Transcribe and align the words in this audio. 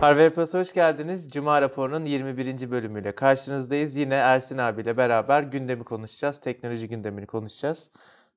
Harvey 0.00 0.30
Plus'a 0.30 0.60
hoş 0.60 0.72
geldiniz. 0.72 1.28
Cuma 1.30 1.62
raporunun 1.62 2.04
21. 2.04 2.70
bölümüyle 2.70 3.14
karşınızdayız. 3.14 3.96
Yine 3.96 4.14
Ersin 4.14 4.58
abiyle 4.58 4.96
beraber 4.96 5.42
gündemi 5.42 5.84
konuşacağız. 5.84 6.40
Teknoloji 6.40 6.88
gündemini 6.88 7.26
konuşacağız. 7.26 7.90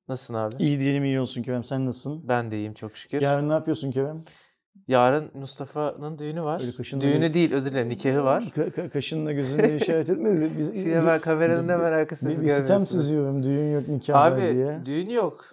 Nasılsın 0.08 0.34
abi? 0.34 0.54
İyi 0.58 0.80
diyelim 0.80 1.04
iyi 1.04 1.20
olsun 1.20 1.42
Kerem. 1.42 1.64
Sen 1.64 1.86
nasılsın? 1.86 2.28
Ben 2.28 2.50
de 2.50 2.56
iyiyim 2.56 2.74
çok 2.74 2.96
şükür. 2.96 3.20
Yarın 3.20 3.48
ne 3.48 3.52
yapıyorsun 3.52 3.90
Kerem? 3.90 4.24
Yarın 4.88 5.30
Mustafa'nın 5.34 6.18
düğünü 6.18 6.42
var. 6.42 6.60
Öyle 6.60 6.72
kaşınla 6.76 7.00
Düğünü 7.02 7.34
değil 7.34 7.52
özür 7.52 7.70
dilerim 7.72 7.88
nikahı 7.88 8.24
var. 8.24 8.42
Ka- 8.42 8.70
ka- 8.70 8.90
kaşınla 8.90 9.32
gözünle 9.32 9.76
işaret 9.76 10.10
etmedi. 10.10 10.50
Biz, 10.58 10.66
Şimdi 10.74 10.94
hemen 10.94 11.20
kameranın 11.20 11.68
hemen 11.68 11.92
arkasında 11.92 12.30
bir, 12.30 12.40
bir 12.42 12.48
sitem 12.48 12.84
çiziyorum. 12.84 13.42
Düğün 13.42 13.72
yok 13.74 13.88
nikah 13.88 14.14
var 14.14 14.32
Abi 14.32 14.40
diye. 14.54 14.80
düğün 14.86 15.10
yok. 15.10 15.44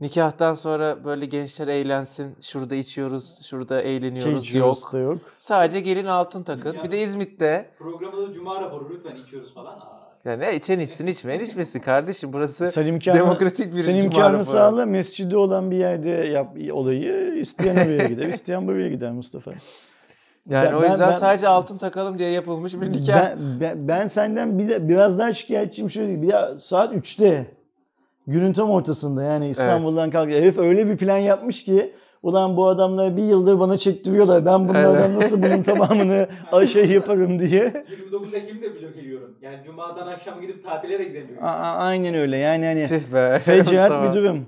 Nikahtan 0.00 0.54
sonra 0.54 1.04
böyle 1.04 1.26
gençler 1.26 1.68
eğlensin. 1.68 2.36
Şurada 2.40 2.74
içiyoruz, 2.74 3.42
şurada 3.46 3.82
eğleniyoruz. 3.82 4.32
Yok. 4.34 4.42
içiyoruz 4.44 4.84
da 4.92 4.98
yok. 4.98 5.18
Sadece 5.38 5.80
gelin 5.80 6.06
altın 6.06 6.42
takın. 6.42 6.76
Bir 6.84 6.90
de 6.90 7.00
İzmit'te 7.02 7.70
Programda 7.78 8.28
da 8.28 8.34
cuma 8.34 8.60
raporu 8.60 8.90
lütfen 8.94 9.16
içiyoruz 9.16 9.54
falan. 9.54 9.72
Aa, 9.76 10.00
ya 10.24 10.36
ne 10.36 10.56
içen 10.56 10.78
içsin, 10.80 11.06
içmeyen 11.06 11.40
içmesin 11.40 11.80
kardeşim. 11.80 12.32
Burası 12.32 12.68
Sen 12.68 12.86
imkanı, 12.86 13.16
demokratik 13.18 13.74
bir 13.74 13.80
sen 13.80 13.92
cuma 13.92 14.04
imkanı 14.04 14.32
raporu. 14.32 14.44
sağla. 14.44 14.86
Mescidi 14.86 15.36
olan 15.36 15.70
bir 15.70 15.76
yerde 15.76 16.10
yap 16.10 16.56
olayı. 16.72 17.34
İsteyen 17.40 17.76
oraya 17.76 18.06
gider. 18.08 18.28
isteyen 18.34 18.66
buraya 18.66 18.88
gider 18.88 19.12
Mustafa. 19.12 19.50
Yani 20.50 20.68
Ben- 20.68 20.72
o 20.74 20.82
ben- 20.82 20.90
yüzden 20.90 21.10
ben- 21.12 21.18
sadece 21.18 21.48
altın 21.48 21.78
takalım 21.78 22.18
diye 22.18 22.30
yapılmış 22.30 22.74
bir 22.74 22.92
nikah. 22.92 23.22
Ben, 23.30 23.38
ben, 23.60 23.88
ben 23.88 24.06
senden 24.06 24.58
bir 24.58 24.68
de 24.68 24.88
biraz 24.88 25.18
daha 25.18 25.32
şikayetçiyim 25.32 25.90
şöyle 25.90 26.06
diyeyim. 26.06 26.28
Bir 26.28 26.32
de 26.32 26.56
saat 26.58 26.92
3'te. 26.94 27.46
Günün 28.26 28.52
tam 28.52 28.70
ortasında 28.70 29.22
yani 29.22 29.48
İstanbul'dan 29.48 30.10
kalkıyor. 30.10 30.40
Herif 30.40 30.58
öyle 30.58 30.86
bir 30.86 30.96
plan 30.96 31.18
yapmış 31.18 31.64
ki 31.64 31.92
ulan 32.22 32.56
bu 32.56 32.68
adamlar 32.68 33.16
bir 33.16 33.22
yıldır 33.22 33.60
bana 33.60 33.78
çektiriyorlar. 33.78 34.46
Ben 34.46 34.68
bunlardan 34.68 35.10
Evet. 35.10 35.16
nasıl 35.18 35.42
bunun 35.42 35.62
tamamını 35.62 36.28
şey 36.72 36.90
yaparım 36.90 37.38
diye. 37.40 37.84
29 37.90 38.34
Ekim'de 38.34 38.74
blok 38.74 38.96
ediyorum. 38.96 39.36
Yani 39.42 39.56
cumadan 39.64 40.06
akşam 40.06 40.40
gidip 40.40 40.64
tatile 40.64 40.98
de 40.98 41.04
gidemiyorum. 41.04 41.44
A- 41.44 41.50
a- 41.50 41.76
aynen 41.76 42.14
öyle 42.14 42.36
yani 42.36 42.64
hani 42.64 42.84
Tüh 42.84 43.12
be. 43.14 43.38
fecaat 43.44 44.08
bir 44.08 44.20
durum. 44.20 44.46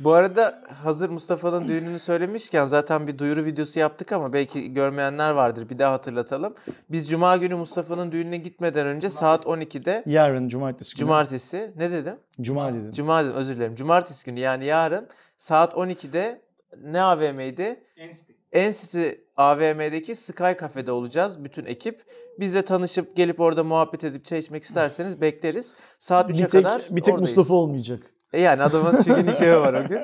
Bu 0.00 0.12
arada 0.12 0.62
hazır 0.82 1.08
Mustafa'nın 1.10 1.68
düğününü 1.68 1.98
söylemişken 1.98 2.64
zaten 2.64 3.06
bir 3.06 3.18
duyuru 3.18 3.44
videosu 3.44 3.78
yaptık 3.78 4.12
ama 4.12 4.32
belki 4.32 4.74
görmeyenler 4.74 5.30
vardır. 5.30 5.70
Bir 5.70 5.78
daha 5.78 5.92
hatırlatalım. 5.92 6.54
Biz 6.90 7.08
Cuma 7.08 7.36
günü 7.36 7.54
Mustafa'nın 7.54 8.12
düğününe 8.12 8.36
gitmeden 8.36 8.86
önce 8.86 9.10
saat 9.10 9.44
12'de 9.44 10.02
Yarın 10.06 10.48
cumartesi 10.48 10.96
günü. 10.96 11.00
Cumartesi 11.00 11.72
ne 11.76 11.92
dedim? 11.92 12.16
Cuma 12.40 12.72
dedim. 12.72 12.92
Cuma 12.92 13.24
dedim 13.24 13.34
özür 13.34 13.56
dilerim. 13.56 13.74
Cumartesi 13.74 14.26
günü 14.26 14.40
yani 14.40 14.64
yarın 14.64 15.08
saat 15.38 15.74
12'de 15.74 16.42
ne 16.82 17.00
AVM'ydi? 17.00 17.84
Ensti. 17.96 18.34
Encity 18.52 19.08
AVM'deki 19.36 20.16
Sky 20.16 20.52
Cafe'de 20.60 20.92
olacağız 20.92 21.44
bütün 21.44 21.64
ekip. 21.64 22.02
Biz 22.40 22.54
de 22.54 22.62
tanışıp 22.62 23.16
gelip 23.16 23.40
orada 23.40 23.64
muhabbet 23.64 24.04
edip 24.04 24.24
çay 24.24 24.38
içmek 24.38 24.64
isterseniz 24.64 25.20
bekleriz. 25.20 25.74
Saat 25.98 26.30
3'e 26.30 26.34
bir 26.34 26.38
tek, 26.38 26.50
kadar 26.50 26.82
bir 26.90 27.00
tek 27.00 27.14
oradayız. 27.14 27.36
Mustafa 27.36 27.54
olmayacak. 27.54 28.13
E 28.34 28.40
yani 28.40 28.62
adamın 28.62 29.02
çünkü 29.04 29.26
nikahı 29.26 29.60
var 29.60 29.74
o 29.74 29.88
gün. 29.88 30.00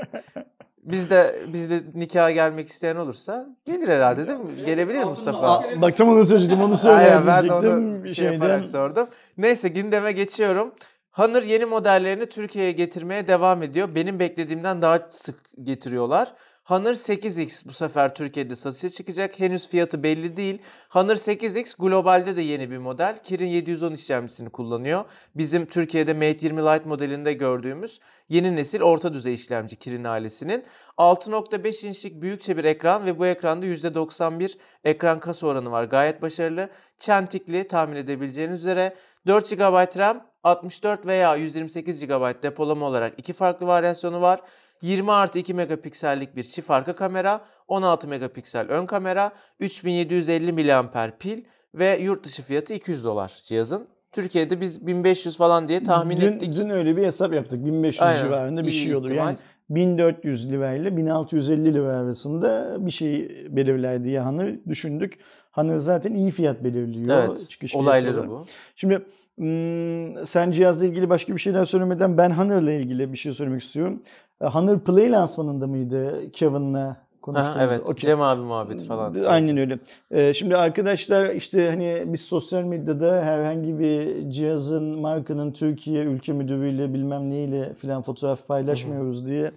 Biz 0.83 1.11
de 1.11 1.36
biz 1.53 1.70
de 1.70 1.81
nikaha 1.95 2.31
gelmek 2.31 2.69
isteyen 2.69 2.97
olursa 2.97 3.47
gelir 3.64 3.89
herhalde 3.89 4.28
değil 4.28 4.39
mi? 4.39 4.64
Gelebilir 4.67 5.05
Mustafa? 5.05 5.47
Aa, 5.59 5.64
bak 5.83 5.97
tam 5.97 6.09
onu 6.09 6.25
söyleyecektim. 6.25 6.64
Onu 6.64 6.77
söyle 6.77 6.97
Aynen, 6.97 7.27
ben 7.27 7.48
de 7.48 7.53
onu 7.53 7.62
diyecektim. 7.62 8.05
şey 8.06 8.14
Şeyden. 8.14 8.33
yaparak 8.33 8.69
sordum. 8.69 9.08
Neyse 9.39 9.69
gündeme 9.69 10.12
geçiyorum. 10.12 10.75
Honor 11.11 11.42
yeni 11.42 11.64
modellerini 11.64 12.27
Türkiye'ye 12.27 12.73
getirmeye 12.73 13.28
devam 13.28 13.62
ediyor. 13.62 13.95
Benim 13.95 14.19
beklediğimden 14.20 14.83
daha 14.83 14.98
sık 15.11 15.36
getiriyorlar. 15.62 16.33
Honor 16.70 16.92
8X 16.94 17.68
bu 17.68 17.72
sefer 17.72 18.14
Türkiye'de 18.14 18.56
satışa 18.56 18.90
çıkacak. 18.90 19.40
Henüz 19.40 19.68
fiyatı 19.68 20.02
belli 20.02 20.36
değil. 20.36 20.58
Honor 20.90 21.16
8X 21.16 21.74
globalde 21.78 22.36
de 22.36 22.40
yeni 22.42 22.70
bir 22.70 22.78
model. 22.78 23.22
Kirin 23.22 23.46
710 23.46 23.92
işlemcisini 23.92 24.50
kullanıyor. 24.50 25.05
Bizim 25.34 25.67
Türkiye'de 25.67 26.14
Mate 26.14 26.39
20 26.40 26.61
Lite 26.61 26.89
modelinde 26.89 27.33
gördüğümüz 27.33 28.00
yeni 28.28 28.56
nesil 28.56 28.83
orta 28.83 29.14
düzey 29.14 29.34
işlemci 29.34 29.77
Kirin 29.77 30.05
ailesinin. 30.05 30.64
6.5 30.98 31.86
inçlik 31.86 32.22
büyükçe 32.22 32.56
bir 32.56 32.64
ekran 32.64 33.06
ve 33.06 33.18
bu 33.18 33.27
ekranda 33.27 33.66
%91 33.66 34.58
ekran 34.84 35.20
kasa 35.20 35.46
oranı 35.46 35.70
var. 35.70 35.84
Gayet 35.84 36.22
başarılı. 36.22 36.68
Çentikli 36.98 37.66
tahmin 37.66 37.96
edebileceğiniz 37.96 38.61
üzere 38.61 38.95
4 39.27 39.50
GB 39.50 39.98
RAM, 39.98 40.27
64 40.42 41.06
veya 41.06 41.36
128 41.36 42.06
GB 42.06 42.42
depolama 42.42 42.86
olarak 42.86 43.18
iki 43.18 43.33
farklı 43.33 43.66
varyasyonu 43.66 44.20
var. 44.20 44.40
20 44.83 45.13
artı 45.13 45.39
2 45.39 45.55
megapiksellik 45.55 46.36
bir 46.36 46.42
çift 46.42 46.70
arka 46.70 46.95
kamera, 46.96 47.41
16 47.68 48.08
megapiksel 48.08 48.68
ön 48.68 48.86
kamera, 48.86 49.33
3750 49.61 50.52
mAh 50.52 51.11
pil 51.18 51.45
ve 51.74 51.98
yurt 51.98 52.24
dışı 52.24 52.42
fiyatı 52.42 52.74
200 52.74 53.05
dolar 53.05 53.40
cihazın. 53.45 53.86
Türkiye'de 54.13 54.61
biz 54.61 54.86
1500 54.86 55.36
falan 55.36 55.69
diye 55.69 55.83
tahmin 55.83 56.20
dün, 56.20 56.33
ettik. 56.33 56.57
Dün 56.57 56.69
öyle 56.69 56.96
bir 56.96 57.02
hesap 57.05 57.35
yaptık. 57.35 57.67
1500 57.67 58.02
Aynen, 58.02 58.24
civarında 58.24 58.63
bir 58.63 58.73
iyi 58.73 58.85
şey 58.85 58.96
olur. 58.96 59.11
Yani 59.11 59.36
1400 59.70 60.51
lira 60.51 60.73
ile 60.73 60.96
1650 60.96 61.74
lira 61.74 61.96
arasında 61.96 62.77
bir 62.86 62.90
şey 62.90 63.46
belirler 63.51 64.05
diye 64.05 64.20
hani 64.20 64.61
düşündük. 64.69 65.19
Hani 65.51 65.80
zaten 65.80 66.14
iyi 66.14 66.30
fiyat 66.30 66.64
belirliyor. 66.64 67.29
Evet, 67.29 67.48
çıkış 67.48 67.74
olayları 67.74 68.29
bu. 68.29 68.46
Şimdi 68.77 69.07
hmm, 69.36 70.27
sen 70.27 70.51
cihazla 70.51 70.86
ilgili 70.86 71.11
başka 71.11 71.35
bir 71.35 71.40
şeyler 71.40 71.64
söylemeden 71.64 72.19
ben 72.19 72.30
Honor'la 72.30 72.73
ilgili 72.73 73.13
bir 73.13 73.19
şey 73.19 73.35
söylemek 73.35 73.63
istiyorum. 73.63 74.02
E, 74.42 74.46
Honor 74.46 74.78
Play 74.78 75.12
lansmanında 75.12 75.67
mıydı 75.67 76.33
Kevin'la 76.33 76.96
konuştuğumuz? 77.23 77.58
Evet, 77.61 77.80
Okey. 77.80 78.11
Cem 78.11 78.20
abi 78.20 78.40
muhabbeti 78.42 78.84
falan. 78.84 79.14
Aynen 79.24 79.56
öyle. 79.56 79.78
Ee, 80.11 80.34
şimdi 80.34 80.56
arkadaşlar 80.56 81.30
işte 81.30 81.70
hani 81.70 82.05
biz 82.06 82.20
sosyal 82.20 82.62
medyada 82.62 83.23
herhangi 83.23 83.78
bir 83.78 84.30
cihazın, 84.30 84.84
markanın 84.84 85.52
Türkiye 85.52 86.05
ülke 86.05 86.33
müdürüyle 86.33 86.95
bilmem 86.95 87.30
neyle 87.30 87.74
filan 87.74 88.02
fotoğraf 88.02 88.48
paylaşmıyoruz 88.48 89.27
diye 89.27 89.51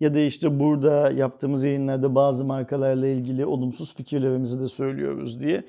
ya 0.00 0.14
da 0.14 0.18
işte 0.20 0.60
burada 0.60 1.10
yaptığımız 1.10 1.64
yayınlarda 1.64 2.14
bazı 2.14 2.44
markalarla 2.44 3.06
ilgili 3.06 3.46
olumsuz 3.46 3.94
fikirlerimizi 3.94 4.60
de 4.60 4.68
söylüyoruz 4.68 5.40
diye 5.40 5.64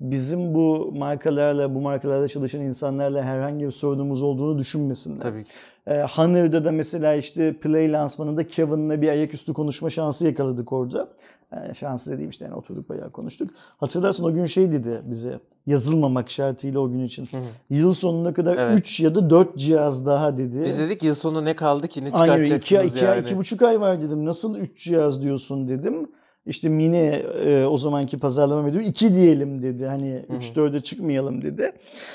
bizim 0.00 0.54
bu 0.54 0.92
markalarla, 0.96 1.74
bu 1.74 1.80
markalarda 1.80 2.28
çalışan 2.28 2.60
insanlarla 2.60 3.22
herhangi 3.22 3.64
bir 3.64 3.70
sorunumuz 3.70 4.22
olduğunu 4.22 4.58
düşünmesinler. 4.58 5.20
Tabii 5.20 5.44
ki. 5.44 5.50
E, 5.86 6.02
Honor'da 6.02 6.64
da 6.64 6.72
mesela 6.72 7.14
işte 7.14 7.52
Play 7.52 7.92
lansmanında 7.92 8.46
Kevin'le 8.46 9.02
bir 9.02 9.08
ayaküstü 9.08 9.52
konuşma 9.52 9.90
şansı 9.90 10.26
yakaladık 10.26 10.72
orada. 10.72 11.08
E, 11.52 11.74
şansı 11.74 12.10
dediğim 12.10 12.30
işte 12.30 12.44
yani 12.44 12.54
oturduk 12.54 12.88
bayağı 12.88 13.10
konuştuk. 13.10 13.50
Hatırlarsın 13.78 14.24
o 14.24 14.32
gün 14.32 14.44
şey 14.44 14.72
dedi 14.72 15.02
bize 15.04 15.40
yazılmamak 15.66 16.30
şartıyla 16.30 16.80
o 16.80 16.90
gün 16.90 17.04
için. 17.04 17.26
Hı 17.26 17.36
hı. 17.36 17.42
Yıl 17.70 17.94
sonuna 17.94 18.34
kadar 18.34 18.56
Evet. 18.56 18.78
3 18.78 19.00
ya 19.00 19.14
da 19.14 19.30
4 19.30 19.56
cihaz 19.56 20.06
daha 20.06 20.36
dedi. 20.36 20.62
Biz 20.64 20.78
dedik 20.78 21.02
yıl 21.02 21.14
sonu 21.14 21.44
ne 21.44 21.56
kaldı 21.56 21.88
ki 21.88 22.04
ne 22.04 22.10
Aynen 22.12 22.44
çıkartacaksınız 22.44 22.84
iki, 22.84 22.96
iki, 22.96 23.04
yani. 23.04 23.20
iki 23.20 23.36
buçuk 23.36 23.62
ay 23.62 23.80
var 23.80 24.02
dedim. 24.02 24.24
Nasıl 24.24 24.58
3 24.58 24.84
cihaz 24.84 25.22
diyorsun 25.22 25.68
dedim. 25.68 26.08
İşte 26.46 26.68
Mini 26.68 27.22
e, 27.44 27.64
o 27.66 27.76
zamanki 27.76 28.18
pazarlama 28.18 28.62
müdürü 28.62 28.82
2 28.82 29.14
diyelim 29.14 29.62
dedi. 29.62 29.86
Hani 29.86 30.24
Hı 30.28 30.32
hı. 30.32 30.38
3-4'e 30.38 30.80
çıkmayalım 30.80 31.42
dedi. 31.42 31.72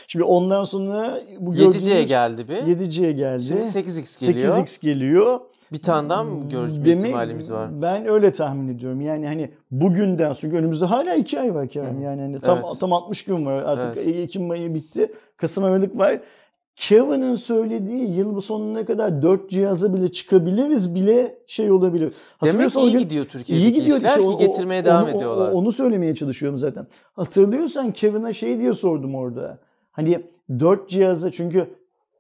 Şimdi 0.08 0.26
ondan 0.26 0.64
sonra 0.64 1.22
bu 1.40 1.54
7C'ye 1.54 1.66
gördüğünüz 1.66 2.06
geldi 2.08 2.46
bir. 2.48 2.56
7C 2.56 3.12
geldi. 3.12 3.44
Şimdi 3.44 3.62
8X 3.62 4.26
geliyor. 4.26 4.58
8X 4.58 4.82
geliyor. 4.82 5.40
Bir 5.74 5.82
tane 5.82 6.10
daha 6.10 6.24
mı 6.24 6.50
görme 6.50 6.86
Demek- 6.86 7.04
ihtimalimiz 7.06 7.52
var? 7.52 7.82
Ben 7.82 8.08
öyle 8.10 8.32
tahmin 8.32 8.76
ediyorum. 8.76 9.02
Yani 9.02 9.28
hani 9.28 9.52
bugünden 9.72 10.34
sonra 10.34 10.56
önümüzde 10.56 10.86
hala 10.86 11.16
2 11.16 11.40
ay 11.40 11.56
var 11.56 11.68
Kerem. 11.68 12.02
Yani 12.02 12.22
hani 12.22 12.40
tam 12.40 12.58
Evet. 12.58 12.80
tam 12.80 12.94
60 12.94 13.24
gün 13.26 13.46
var. 13.46 13.64
Artık 13.64 13.98
Evet. 13.98 14.08
Ekim 14.16 14.50
ayı 14.52 14.74
bitti. 14.74 15.12
Kasım 15.38 15.64
Aralık 15.64 15.98
var. 15.98 16.20
Kevin'in 16.76 17.36
söylediği 17.36 18.12
yıl 18.18 18.42
sonuna 18.42 18.86
kadar 18.86 19.22
4 19.22 19.50
cihaza 19.50 19.94
bile 19.94 20.12
çıkabiliriz 20.12 20.96
bile 20.96 21.38
şey 21.48 21.72
olabilir. 21.72 22.14
Demek 22.44 22.76
iyi 22.76 22.92
gün- 22.92 23.00
gidiyor 23.00 23.26
Türkiye'deki 23.26 23.68
İyi 23.70 23.74
gidiyor 23.74 23.98
işler 23.98 24.10
işte. 24.10 24.22
ki 24.22 24.28
O- 24.28 24.38
getirmeye 24.38 24.86
devam 24.86 25.04
onu- 25.04 25.10
ediyorlar. 25.16 25.52
Onu 25.52 25.72
söylemeye 25.72 26.16
çalışıyorum 26.16 26.58
zaten. 26.58 26.88
Hatırlıyorsan 27.14 27.92
Kevin'a 27.92 28.34
şey 28.34 28.60
diye 28.60 28.74
sordum 28.74 29.16
orada. 29.16 29.58
Hani 29.92 30.20
4 30.60 30.90
cihaza 30.90 31.32
çünkü 31.32 31.68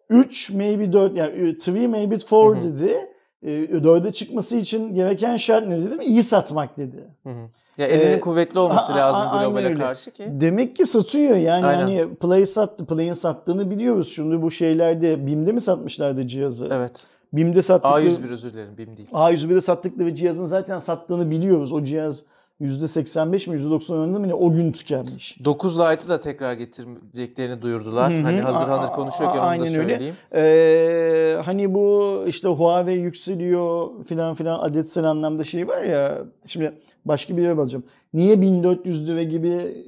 3 0.09 0.49
maybe 0.51 0.93
4 0.93 1.17
yani 1.17 1.33
3 1.33 1.67
maybe 1.67 2.15
4 2.15 2.31
Hı 2.31 2.61
hı. 2.61 2.63
dedi. 2.79 2.95
E, 3.43 3.49
4'e 3.49 4.11
çıkması 4.11 4.55
için 4.57 4.95
gereken 4.95 5.37
şart 5.37 5.67
ne 5.67 5.79
dedim? 5.81 6.01
İyi 6.01 6.23
satmak 6.23 6.77
dedi. 6.77 7.07
Hı 7.23 7.29
hı. 7.29 7.47
Ya 7.77 7.87
elinin 7.87 8.11
Ee, 8.17 8.19
kuvvetli 8.19 8.59
olması 8.59 8.93
a- 8.93 8.95
a- 8.95 8.97
lazım 8.99 9.27
aynen 9.31 9.49
globale 9.49 9.65
öyle. 9.67 9.79
karşı 9.79 10.11
ki. 10.11 10.23
Demek 10.27 10.75
ki 10.75 10.85
satıyor 10.85 11.35
yani 11.37 11.65
Aynen. 11.65 11.81
hani 11.81 12.15
Play 12.15 12.45
sattı. 12.45 12.85
Play'in 12.85 13.13
sattığını 13.13 13.69
biliyoruz. 13.71 14.11
Şimdi 14.15 14.41
bu 14.41 14.51
şeylerde 14.51 15.27
BİM'de 15.27 15.51
mi 15.51 15.61
satmışlardı 15.61 16.27
cihazı? 16.27 16.67
Evet. 16.71 17.07
BİM'de 17.33 17.61
sattıkları 17.61 18.05
A101 18.05 18.31
özür 18.33 18.53
dilerim 18.53 18.77
BİM 18.77 18.97
değil. 18.97 19.09
A101'de 19.13 19.61
sattıkları 19.61 20.15
cihazın 20.15 20.45
zaten 20.45 20.79
sattığını 20.79 21.31
biliyoruz. 21.31 21.73
O 21.73 21.83
cihaz 21.83 22.23
%85 22.61 23.49
mi 23.49 23.55
%90 23.57 23.93
oranında 23.93 24.19
mı 24.19 24.27
ne 24.27 24.33
o 24.33 24.51
gün 24.51 24.71
tükenmiş. 24.71 25.37
9 25.45 25.79
Lite'ı 25.79 26.09
da 26.09 26.21
tekrar 26.21 26.53
getireceklerini 26.53 27.61
duyurdular. 27.61 28.13
Hı 28.13 28.17
hı. 28.17 28.21
Hani 28.21 28.41
hazır 28.41 28.71
Honor 28.71 28.91
konuşuyorken 28.91 29.37
a- 29.39 29.41
onu 29.41 29.45
da 29.45 29.49
aynen 29.63 29.75
öyle. 29.75 29.89
söyleyeyim. 29.97 30.15
Ee, 30.33 31.41
hani 31.45 31.73
bu 31.73 32.15
işte 32.27 32.47
Huawei 32.47 32.99
yükseliyor 32.99 33.89
filan 34.03 34.35
filan 34.35 34.59
adetsel 34.59 35.03
anlamda 35.03 35.43
şey 35.43 35.67
var 35.67 35.83
ya. 35.83 36.17
Şimdi 36.45 36.73
başka 37.05 37.37
bir 37.37 37.41
yere 37.41 37.57
bakacağım. 37.57 37.83
Niye 38.13 38.41
1400 38.41 39.07
lira 39.07 39.23
gibi 39.23 39.83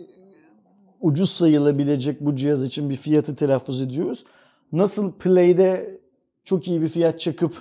ucuz 1.01 1.29
sayılabilecek 1.29 2.21
bu 2.21 2.35
cihaz 2.35 2.63
için 2.63 2.89
bir 2.89 2.95
fiyatı 2.95 3.35
telaffuz 3.35 3.81
ediyoruz? 3.81 4.23
Nasıl 4.71 5.11
Play'de 5.11 5.99
çok 6.43 6.67
iyi 6.67 6.81
bir 6.81 6.89
fiyat 6.89 7.19
çakıp 7.19 7.53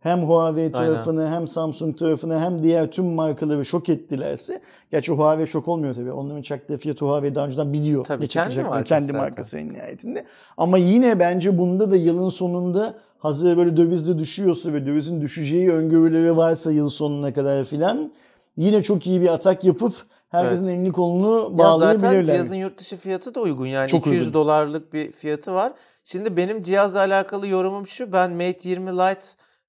hem 0.00 0.22
Huawei 0.22 0.72
tarafını 0.72 1.28
hem 1.28 1.48
Samsung 1.48 1.98
tarafını 1.98 2.40
hem 2.40 2.62
diğer 2.62 2.90
tüm 2.90 3.06
markaları 3.06 3.64
şok 3.64 3.88
ettilerse 3.88 4.60
gerçi 4.90 5.12
Huawei 5.12 5.46
şok 5.46 5.68
olmuyor 5.68 5.94
tabii. 5.94 6.12
Onların 6.12 6.42
çaktığı 6.42 6.76
fiyatı 6.76 7.04
Huawei 7.04 7.34
daha 7.34 7.46
önceden 7.46 7.72
biliyor. 7.72 8.04
Tabii, 8.04 8.22
ne 8.22 8.26
kendi 8.26 8.62
markası 8.62 8.84
kendi 8.84 9.12
markası 9.12 9.58
en 9.58 9.72
nihayetinde. 9.72 10.24
Ama 10.56 10.78
yine 10.78 11.18
bence 11.18 11.58
bunda 11.58 11.90
da 11.90 11.96
yılın 11.96 12.28
sonunda 12.28 12.94
hazır 13.18 13.56
böyle 13.56 13.76
dövizde 13.76 14.18
düşüyorsa 14.18 14.72
ve 14.72 14.86
dövizin 14.86 15.20
düşeceği 15.20 15.70
öngörüleri 15.72 16.36
varsa 16.36 16.72
yıl 16.72 16.88
sonuna 16.88 17.32
kadar 17.32 17.64
filan 17.64 18.10
yine 18.56 18.82
çok 18.82 19.06
iyi 19.06 19.20
bir 19.20 19.28
atak 19.28 19.64
yapıp 19.64 19.94
herkesin 20.28 20.64
Evet. 20.64 20.74
elini 20.74 20.92
kolunu 20.92 21.40
Ya 21.42 21.48
zaten 21.48 21.58
bağlayabilirler. 22.02 22.24
cihazın 22.34 22.54
yurt 22.54 22.78
dışı 22.78 22.96
fiyatı 22.96 23.34
da 23.34 23.40
uygun. 23.40 23.66
Yani 23.66 23.88
Çok 23.88 24.00
200 24.00 24.20
uygun. 24.20 24.34
dolarlık 24.34 24.92
bir 24.92 25.12
fiyatı 25.12 25.54
var. 25.54 25.72
Şimdi 26.04 26.36
benim 26.36 26.62
cihazla 26.62 26.98
alakalı 26.98 27.46
yorumum 27.48 27.86
şu. 27.86 28.12
Ben 28.12 28.30
Mate 28.32 28.68
20 28.68 28.90
Lite'la 28.90 29.14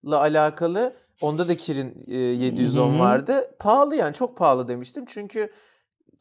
alakalı 0.09 0.94
onda 1.21 1.48
da 1.48 1.57
Kirin 1.57 2.06
e, 2.07 2.18
710 2.18 2.89
Hı 2.92 2.95
hı. 2.95 3.00
vardı. 3.00 3.51
Pahalı 3.59 3.95
yani 3.95 4.13
çok 4.13 4.38
pahalı 4.38 4.68
demiştim. 4.68 5.06
Çünkü 5.06 5.50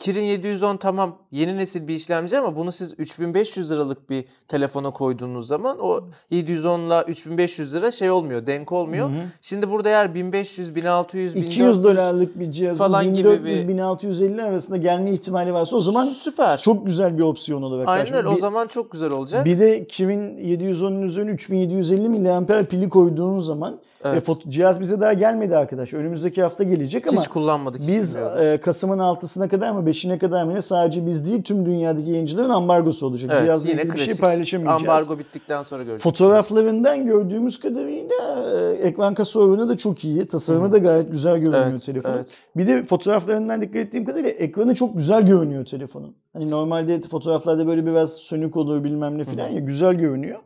Kirin 0.01 0.23
710 0.23 0.77
tamam 0.77 1.17
yeni 1.33 1.57
nesil 1.57 1.89
bir 1.89 1.95
işlemci 1.95 2.39
ama 2.39 2.57
bunu 2.57 2.73
siz 2.73 2.93
3500 2.99 3.71
liralık 3.71 4.11
bir 4.11 4.25
telefona 4.49 4.91
koyduğunuz 4.91 5.47
zaman 5.47 5.79
o 5.81 6.01
710 6.31 6.81
ile 6.81 7.03
3500 7.09 7.75
lira 7.75 7.91
şey 7.91 8.11
olmuyor, 8.11 8.47
denk 8.47 8.73
olmuyor. 8.73 9.09
Hı 9.09 9.13
hı. 9.13 9.17
Şimdi 9.43 9.71
burada 9.71 9.89
eğer 9.89 10.15
1500, 10.15 10.75
1600, 10.75 11.33
200 11.35 11.59
1400 11.59 11.85
dolarlık 11.85 12.39
bir 12.41 12.51
cihazın 12.51 12.79
falan 12.79 13.15
gibi 13.15 13.29
1400-1650 13.29 14.43
arasında 14.43 14.77
gelme 14.77 15.11
ihtimali 15.13 15.53
varsa 15.55 15.77
o 15.77 15.81
zaman 15.81 16.07
süper. 16.07 16.59
çok 16.61 16.87
güzel 16.87 17.19
bir 17.19 17.23
opsiyon 17.23 17.63
olarak 17.63 17.89
Aynen 17.89 18.15
öyle. 18.15 18.29
O 18.29 18.35
Bir- 18.37 18.41
zaman 18.41 18.67
çok 18.67 18.91
güzel 18.91 19.11
olacak. 19.11 19.45
Bir 19.45 19.59
de 19.59 19.85
kimin 19.87 20.39
710'un 20.39 21.03
üzerine 21.03 21.31
3750 21.31 22.09
mAh 22.09 22.65
pili 22.65 22.89
koyduğun 22.89 23.41
zaman 23.41 23.81
Evet. 24.05 24.29
e, 24.29 24.51
cihaz 24.51 24.81
bize 24.81 25.01
daha 25.01 25.13
gelmedi 25.13 25.57
arkadaş. 25.57 25.95
Önümüzdeki 25.95 26.43
hafta 26.43 26.65
gelecek 26.65 27.07
ama 27.07 27.21
Hiç 27.21 27.29
kullanmadık. 27.29 27.81
biz 27.87 28.17
e, 28.17 28.61
Kasım'ın 28.63 28.99
6'sına 28.99 29.49
kadar 29.49 29.73
mı 29.73 29.87
5'ine 29.91 30.19
kadar 30.19 30.55
ne 30.55 30.63
sadece 30.63 31.07
biz 31.07 31.27
değil 31.27 31.43
tüm 31.43 31.67
dünyadaki 31.67 32.11
yayıncıların 32.11 32.51
ambargosu 32.51 33.07
olacak. 33.07 33.31
Evet, 33.35 33.45
Cihazla 33.45 33.69
yine 33.71 33.93
bir 33.93 33.99
şey 33.99 34.15
paylaşamayacağız. 34.15 34.81
Ambargo 34.83 35.19
bittikten 35.19 35.63
sonra 35.63 35.83
göreceğiz. 35.83 36.03
Fotoğraflarından 36.03 37.07
gördüğümüz 37.07 37.61
kadarıyla 37.61 38.51
e, 38.55 38.73
ekran 38.89 39.15
kasa 39.15 39.41
oranı 39.41 39.69
da 39.69 39.77
çok 39.77 40.05
iyi. 40.05 40.29
Tasarımı 40.29 40.69
Hı. 40.69 40.73
da 40.73 40.79
gayet 40.79 41.11
güzel 41.11 41.39
görünüyor 41.39 41.67
Evet, 41.71 41.85
telefonun. 41.85 42.15
evet. 42.17 42.29
Bir 42.57 42.67
de 42.67 42.85
fotoğraflarından 42.85 43.61
dikkat 43.63 43.77
ettiğim 43.77 44.05
kadarıyla 44.05 44.31
ekranı 44.31 44.75
çok 44.75 44.97
güzel 44.97 45.27
görünüyor 45.27 45.65
telefonun. 45.65 46.15
Hani 46.33 46.51
normalde 46.51 47.01
fotoğraflarda 47.01 47.67
böyle 47.67 47.87
biraz 47.87 48.15
sönük 48.15 48.57
olur 48.57 48.85
bilmem 48.85 49.19
ne 49.19 49.25
falan 49.25 49.47
Hı 49.47 49.51
hı. 49.51 49.55
ya 49.55 49.61
güzel 49.61 49.95
görünüyor. 49.95 50.39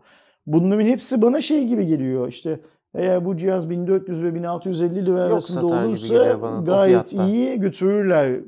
Bunların 0.46 0.84
hepsi 0.84 1.22
bana 1.22 1.40
şey 1.40 1.66
gibi 1.66 1.86
geliyor 1.86 2.28
işte 2.28 2.60
eğer 2.94 3.24
bu 3.24 3.36
cihaz 3.36 3.70
1400 3.70 4.24
ve 4.24 4.34
1650 4.34 5.06
lira 5.06 5.20
arasında 5.20 5.66
olursa 5.66 6.38
gayet 6.64 7.12
iyi 7.12 7.60
götürürler 7.60 8.40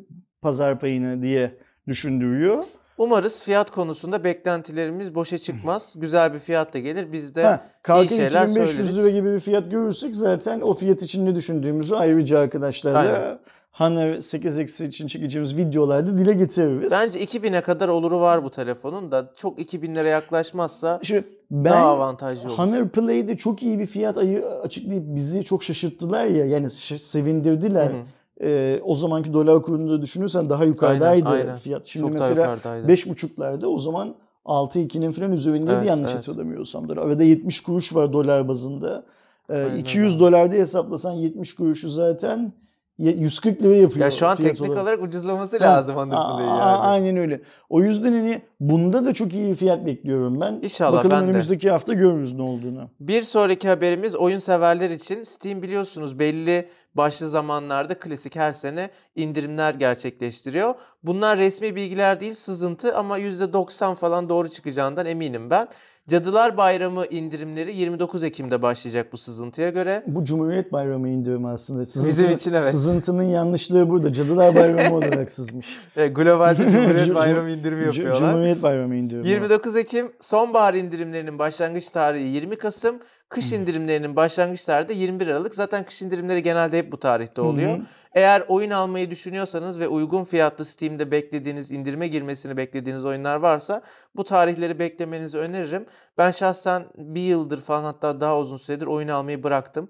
pazar 0.46 0.78
payını 0.80 1.22
diye 1.22 1.54
düşündürüyor. 1.88 2.64
Umarız 2.98 3.42
fiyat 3.42 3.70
konusunda 3.70 4.24
beklentilerimiz 4.24 5.14
boşa 5.14 5.38
çıkmaz. 5.38 5.94
Güzel 5.98 6.34
bir 6.34 6.38
fiyat 6.38 6.74
da 6.74 6.78
gelir. 6.78 7.12
Biz 7.12 7.34
de 7.34 7.42
Ha, 7.42 7.64
kalkın 7.82 8.16
şeyler 8.16 8.42
2500 8.42 8.76
söyleriz. 8.76 8.98
lira 8.98 9.10
gibi 9.10 9.32
bir 9.34 9.40
fiyat 9.40 9.70
görürsek 9.70 10.16
zaten 10.16 10.60
o 10.60 10.74
fiyat 10.74 11.02
için 11.02 11.26
ne 11.26 11.34
düşündüğümüzü 11.34 11.94
ayrıca 11.94 12.38
arkadaşlarla 12.38 12.98
Aynen. 12.98 13.38
Honor 13.72 14.14
8X 14.16 14.84
için 14.84 15.06
çekeceğimiz 15.06 15.56
videolarda 15.56 16.18
dile 16.18 16.32
getiririz. 16.32 16.92
bence 16.92 17.24
2000'e 17.24 17.60
kadar 17.60 17.88
oluru 17.88 18.20
var 18.20 18.44
bu 18.44 18.50
telefonun 18.50 19.12
da 19.12 19.32
çok 19.36 19.58
2000'lere 19.58 20.08
yaklaşmazsa 20.08 21.00
Şimdi 21.02 21.24
daha 21.52 21.64
ben 21.64 21.80
avantajlı 21.82 22.48
olur. 22.48 22.58
Honor 22.58 22.88
Play'de 22.88 23.36
çok 23.36 23.62
iyi 23.62 23.78
bir 23.78 23.86
fiyat 23.86 24.16
ayı 24.18 24.46
açıklayıp 24.46 25.04
bizi 25.06 25.44
çok 25.44 25.62
şaşırttılar 25.62 26.24
ya 26.26 26.44
yani 26.44 26.70
sevindirdiler. 26.70 27.86
Hı 27.90 27.94
hı. 27.94 28.02
Ee, 28.42 28.80
o 28.84 28.94
zamanki 28.94 29.32
dolar 29.32 29.62
kurunu 29.62 29.90
da 29.90 30.02
düşünürsen 30.02 30.50
daha 30.50 30.64
yukarıdaydı 30.64 31.28
Aynen, 31.28 31.40
aynen. 31.40 31.56
fiyat. 31.58 31.86
Şimdi 31.86 32.04
çok 32.06 32.12
mesela 32.14 32.40
yukarıdaydı. 32.40 32.86
5.5'larda 32.88 33.68
o 33.68 33.78
zaman 33.78 34.14
6.2'nin 34.44 35.12
falan 35.12 35.32
üzerindeydi 35.32 35.72
Evet, 35.76 35.86
yanlış 35.86 36.12
evet. 36.14 36.28
hatırlamıyorsam. 36.28 36.88
da. 36.88 37.00
Arada 37.02 37.22
70 37.24 37.60
kuruş 37.60 37.94
var 37.94 38.12
dolar 38.12 38.48
bazında. 38.48 39.04
Ee, 39.50 39.54
Aynen 39.54 39.76
200 39.76 40.12
öyle. 40.14 40.20
dolarda 40.24 40.54
hesaplasan 40.54 41.12
70 41.12 41.54
kuruşu 41.54 41.88
zaten 41.88 42.52
ye- 42.98 43.16
140 43.16 43.62
lira 43.62 43.74
yapıyor. 43.76 44.04
Ya 44.04 44.10
şu 44.10 44.26
an 44.26 44.36
teknik 44.36 44.60
olarak. 44.70 44.82
olarak 44.82 45.02
ucuzlaması 45.02 45.58
Ha, 45.58 45.64
lazım 45.64 45.96
Honor 45.96 46.14
a- 46.14 46.36
Play'i 46.36 46.48
a- 46.50 46.56
yani. 46.58 46.76
Aynen 46.78 47.16
öyle. 47.16 47.40
O 47.70 47.82
yüzden 47.82 48.12
hani 48.12 48.42
bunda 48.60 49.04
da 49.04 49.14
çok 49.14 49.34
iyi 49.34 49.48
bir 49.50 49.54
fiyat 49.54 49.86
bekliyorum 49.86 50.40
ben. 50.40 50.58
İnşallah, 50.62 50.92
Bakalım 50.92 51.10
ben 51.16 51.20
de. 51.20 51.24
önümüzdeki 51.30 51.70
hafta 51.70 51.92
görürüz 51.92 52.32
ne 52.32 52.42
olduğunu. 52.42 52.88
Bir 53.00 53.22
sonraki 53.22 53.68
haberimiz 53.68 54.14
oyun 54.16 54.38
severler 54.38 54.90
için. 54.90 55.22
Steam 55.22 55.62
biliyorsunuz 55.62 56.18
belli 56.18 56.68
başlı 56.96 57.28
zamanlarda 57.28 57.98
klasik 57.98 58.36
her 58.36 58.52
sene 58.52 58.90
indirimler 59.16 59.74
gerçekleştiriyor. 59.74 60.74
Bunlar 61.02 61.38
resmi 61.38 61.76
bilgiler 61.76 62.20
değil 62.20 62.34
sızıntı 62.34 62.96
ama 62.96 63.18
%90 63.18 63.94
falan 63.94 64.28
doğru 64.28 64.48
çıkacağından 64.48 65.06
eminim 65.06 65.50
ben. 65.50 65.68
Cadılar 66.08 66.56
Bayramı 66.56 67.06
indirimleri 67.06 67.76
29 67.76 68.22
Ekim'de 68.22 68.62
başlayacak 68.62 69.12
bu 69.12 69.18
sızıntıya 69.18 69.70
göre. 69.70 70.02
Bu 70.06 70.24
Cumhuriyet 70.24 70.72
Bayramı 70.72 71.08
indirimi 71.08 71.48
aslında. 71.48 71.82
Bizim 71.82 72.30
için 72.30 72.52
evet. 72.52 72.70
Sızıntının 72.70 73.22
yanlışlığı 73.22 73.88
burada. 73.88 74.12
Cadılar 74.12 74.54
Bayramı 74.54 74.96
olarak 74.96 75.30
sızmış. 75.30 75.66
E, 75.96 76.08
globalde 76.08 76.62
Cumhuriyet 76.70 77.06
Cum- 77.06 77.14
Bayramı 77.14 77.50
indirimi 77.50 77.84
yapıyorlar. 77.84 78.30
Cumhuriyet 78.30 78.62
Bayramı 78.62 78.96
indirimi. 78.96 79.28
29 79.28 79.76
Ekim 79.76 80.12
sonbahar 80.20 80.74
indirimlerinin 80.74 81.38
başlangıç 81.38 81.88
tarihi 81.90 82.28
20 82.28 82.56
Kasım. 82.56 82.98
Kış 83.28 83.52
indirimlerinin 83.52 84.16
başlangıç 84.16 84.64
tarihi 84.64 84.88
de 84.88 84.94
21 84.94 85.26
Aralık. 85.26 85.54
Zaten 85.54 85.84
kış 85.84 86.02
indirimleri 86.02 86.42
genelde 86.42 86.78
hep 86.78 86.92
bu 86.92 87.00
tarihte 87.00 87.40
oluyor. 87.40 87.78
Hı. 87.78 87.82
Eğer 88.12 88.44
oyun 88.48 88.70
almayı 88.70 89.10
düşünüyorsanız 89.10 89.80
ve 89.80 89.88
uygun 89.88 90.24
fiyatlı 90.24 90.64
Steam'de 90.64 91.10
beklediğiniz, 91.10 91.70
indirime 91.70 92.08
girmesini 92.08 92.56
beklediğiniz 92.56 93.04
oyunlar 93.04 93.36
varsa 93.36 93.82
bu 94.16 94.24
tarihleri 94.24 94.78
beklemenizi 94.78 95.38
öneririm. 95.38 95.86
Ben 96.18 96.30
şahsen 96.30 96.86
bir 96.96 97.20
yıldır 97.20 97.60
falan 97.60 97.84
hatta 97.84 98.20
daha 98.20 98.38
uzun 98.38 98.56
süredir 98.56 98.86
oyun 98.86 99.08
almayı 99.08 99.42
bıraktım. 99.42 99.88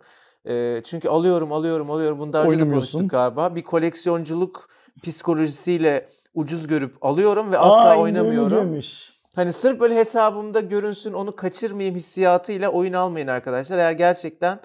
Ee, 0.48 0.82
çünkü 0.84 1.08
alıyorum, 1.08 1.52
alıyorum, 1.52 1.90
alıyorum. 1.90 2.18
Bunu 2.18 2.32
daha 2.32 2.44
önce 2.44 2.58
de 2.58 2.70
konuştuk 2.70 3.10
galiba. 3.10 3.54
Bir 3.54 3.62
koleksiyonculuk 3.62 4.68
psikolojisiyle 5.02 6.08
ucuz 6.34 6.66
görüp 6.66 7.04
alıyorum 7.04 7.52
ve 7.52 7.58
asla 7.58 7.76
Aa, 7.76 7.94
indirimi 7.94 8.20
oynamıyorum. 8.20 8.70
girmiş. 8.70 9.15
Hani 9.36 9.52
sırf 9.52 9.80
böyle 9.80 9.94
hesabımda 9.94 10.60
görünsün 10.60 11.12
onu 11.12 11.36
kaçırmayayım 11.36 11.96
hissiyatıyla 11.96 12.70
oyun 12.70 12.92
almayın 12.92 13.26
arkadaşlar. 13.26 13.78
Eğer 13.78 13.92
gerçekten 13.92 14.60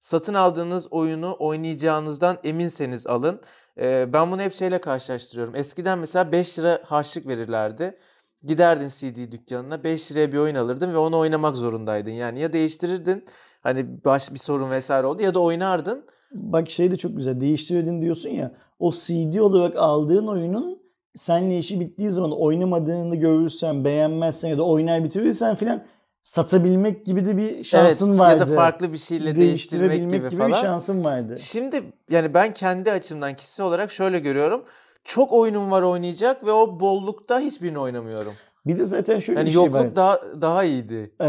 satın 0.00 0.34
aldığınız 0.34 0.92
oyunu 0.92 1.36
oynayacağınızdan 1.38 2.38
eminseniz 2.44 3.06
alın. 3.06 3.40
Ee, 3.78 4.08
ben 4.12 4.30
bunu 4.30 4.40
hep 4.40 4.54
şeyle 4.54 4.80
karşılaştırıyorum. 4.80 5.56
Eskiden 5.56 5.98
mesela 5.98 6.32
5 6.32 6.58
lira 6.58 6.78
harçlık 6.84 7.26
verirlerdi. 7.26 7.98
Giderdin 8.44 8.88
CD 8.88 9.32
dükkanına 9.32 9.84
5 9.84 10.12
liraya 10.12 10.32
bir 10.32 10.38
oyun 10.38 10.54
alırdın 10.54 10.92
ve 10.92 10.98
onu 10.98 11.18
oynamak 11.18 11.56
zorundaydın. 11.56 12.10
Yani 12.10 12.40
ya 12.40 12.52
değiştirirdin 12.52 13.24
hani 13.60 14.04
baş 14.04 14.32
bir 14.32 14.38
sorun 14.38 14.70
vesaire 14.70 15.06
oldu 15.06 15.22
ya 15.22 15.34
da 15.34 15.40
oynardın. 15.40 16.06
Bak 16.32 16.70
şey 16.70 16.90
de 16.90 16.96
çok 16.96 17.16
güzel. 17.16 17.40
Değiştirdin 17.40 18.02
diyorsun 18.02 18.30
ya. 18.30 18.52
O 18.78 18.92
CD 18.92 19.38
olarak 19.38 19.76
aldığın 19.76 20.26
oyunun 20.26 20.81
seninle 21.16 21.58
işi 21.58 21.80
bittiği 21.80 22.12
zaman 22.12 22.40
oynamadığını 22.40 23.16
görürsen, 23.16 23.84
beğenmezsen 23.84 24.48
ya 24.48 24.58
da 24.58 24.62
oynar 24.66 25.04
bitirirsen 25.04 25.54
filan 25.54 25.82
satabilmek 26.22 27.06
gibi 27.06 27.26
de 27.26 27.36
bir 27.36 27.64
şansın 27.64 28.08
evet, 28.08 28.20
vardı. 28.20 28.40
Ya 28.40 28.48
da 28.48 28.54
farklı 28.54 28.92
bir 28.92 28.98
şeyle 28.98 29.36
değiştirmek 29.36 29.90
Değiştirebilmek 29.90 30.10
gibi, 30.10 30.16
gibi, 30.18 30.30
bir 30.30 30.36
falan. 30.36 30.62
şansın 30.62 31.04
vardı. 31.04 31.36
Şimdi 31.38 31.82
yani 32.10 32.34
ben 32.34 32.54
kendi 32.54 32.92
açımdan 32.92 33.36
kişisel 33.36 33.66
olarak 33.66 33.90
şöyle 33.90 34.18
görüyorum. 34.18 34.64
Çok 35.04 35.32
oyunum 35.32 35.70
var 35.70 35.82
oynayacak 35.82 36.46
ve 36.46 36.52
o 36.52 36.80
bollukta 36.80 37.40
hiçbirini 37.40 37.78
oynamıyorum. 37.78 38.34
Bir 38.66 38.78
de 38.78 38.84
zaten 38.84 39.18
şöyle 39.18 39.40
Yani 39.40 39.46
bir 39.46 39.52
şey 39.52 39.62
yokluk 39.64 39.74
var. 39.84 39.96
daha 39.96 40.20
daha 40.40 40.64
iyiydi. 40.64 41.10
Ee, 41.20 41.26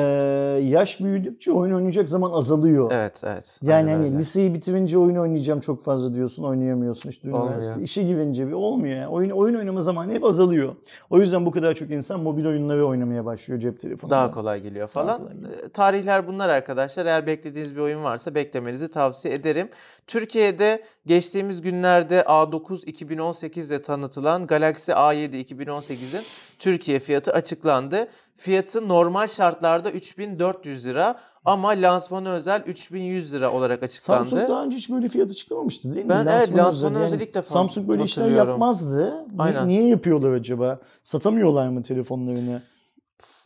yaş 0.63 0.99
büyüdükçe 0.99 1.51
oyun 1.51 1.73
oynayacak 1.73 2.09
zaman 2.09 2.31
azalıyor. 2.31 2.91
Evet, 2.93 3.21
evet. 3.23 3.59
Yani 3.61 3.91
hani 3.91 4.05
öyle. 4.05 4.17
liseyi 4.17 4.53
bitirince 4.53 4.97
oyun 4.97 5.15
oynayacağım 5.15 5.59
çok 5.59 5.83
fazla 5.83 6.13
diyorsun, 6.13 6.43
oynayamıyorsun 6.43 7.09
işte 7.09 7.27
Olmuyor. 7.27 7.47
üniversite. 7.47 7.81
İşe 7.81 8.03
girince 8.03 8.47
bir 8.47 8.51
olmuyor 8.53 8.95
yani. 8.95 9.07
Oyun 9.07 9.29
oyun 9.29 9.55
oynama 9.55 9.81
zamanı 9.81 10.11
hep 10.13 10.23
azalıyor. 10.23 10.75
O 11.09 11.19
yüzden 11.19 11.45
bu 11.45 11.51
kadar 11.51 11.73
çok 11.73 11.89
insan 11.91 12.19
mobil 12.19 12.45
oyunları 12.45 12.85
oynamaya 12.87 13.25
başlıyor 13.25 13.59
cep 13.59 13.79
telefonunda. 13.79 14.15
daha 14.15 14.31
kolay 14.31 14.61
geliyor 14.61 14.87
falan. 14.87 15.17
kolay 15.17 15.33
geliyor. 15.33 15.51
Ee, 15.65 15.69
Tarihler 15.69 16.27
bunlar 16.27 16.49
arkadaşlar. 16.49 17.05
Eğer 17.05 17.27
beklediğiniz 17.27 17.75
bir 17.75 17.81
oyun 17.81 18.03
varsa 18.03 18.35
beklemenizi 18.35 18.91
tavsiye 18.91 19.33
ederim. 19.33 19.69
Türkiye'de 20.07 20.83
geçtiğimiz 21.05 21.61
günlerde 21.61 22.21
A9 22.21 22.85
2018'de 22.85 23.81
tanıtılan 23.81 24.47
Galaxy 24.47 24.91
A7 24.91 25.45
2018'in 25.55 26.23
Türkiye 26.59 26.99
fiyatı 26.99 27.31
açıklandı. 27.31 28.07
Fiyatı 28.35 28.87
normal 28.87 29.27
şartlarda 29.27 29.91
3400 29.91 30.85
lira 30.85 31.19
ama 31.45 31.69
lansmanı 31.69 32.29
özel 32.29 32.63
3100 32.65 33.33
lira 33.33 33.51
olarak 33.51 33.83
açıklandı. 33.83 34.29
Samsung 34.29 34.49
daha 34.49 34.63
önce 34.63 34.77
hiç 34.77 34.89
böyle 34.89 35.09
fiyat 35.09 35.29
açıklamamıştı 35.31 35.95
değil 35.95 36.05
mi? 36.05 36.09
Ben 36.09 36.25
evet, 36.25 36.55
lansmanı 36.55 36.95
özel. 36.97 37.05
özel 37.05 37.19
ilk 37.19 37.33
defa 37.33 37.49
Samsung 37.53 37.87
böyle 37.89 38.03
işler 38.03 38.29
yapmazdı. 38.31 39.25
Aynen. 39.39 39.67
Niye 39.67 39.87
yapıyorlar 39.87 40.31
acaba? 40.33 40.79
Satamıyorlar 41.03 41.67
mı 41.67 41.83
telefonlarını? 41.83 42.61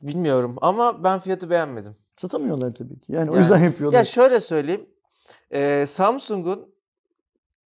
Bilmiyorum 0.02 0.56
ama 0.62 1.04
ben 1.04 1.20
fiyatı 1.20 1.50
beğenmedim. 1.50 1.96
Satamıyorlar 2.18 2.74
tabii 2.74 3.00
ki. 3.00 3.12
Yani, 3.12 3.32
o 3.32 3.34
Yani- 3.34 3.42
yüzden 3.42 3.60
yapıyorlar. 3.64 3.98
Ya 3.98 4.06
şöyle 4.06 4.42
söyleyeyim. 4.42 4.90
Ee, 5.52 5.86
Samsung'un 5.88 6.77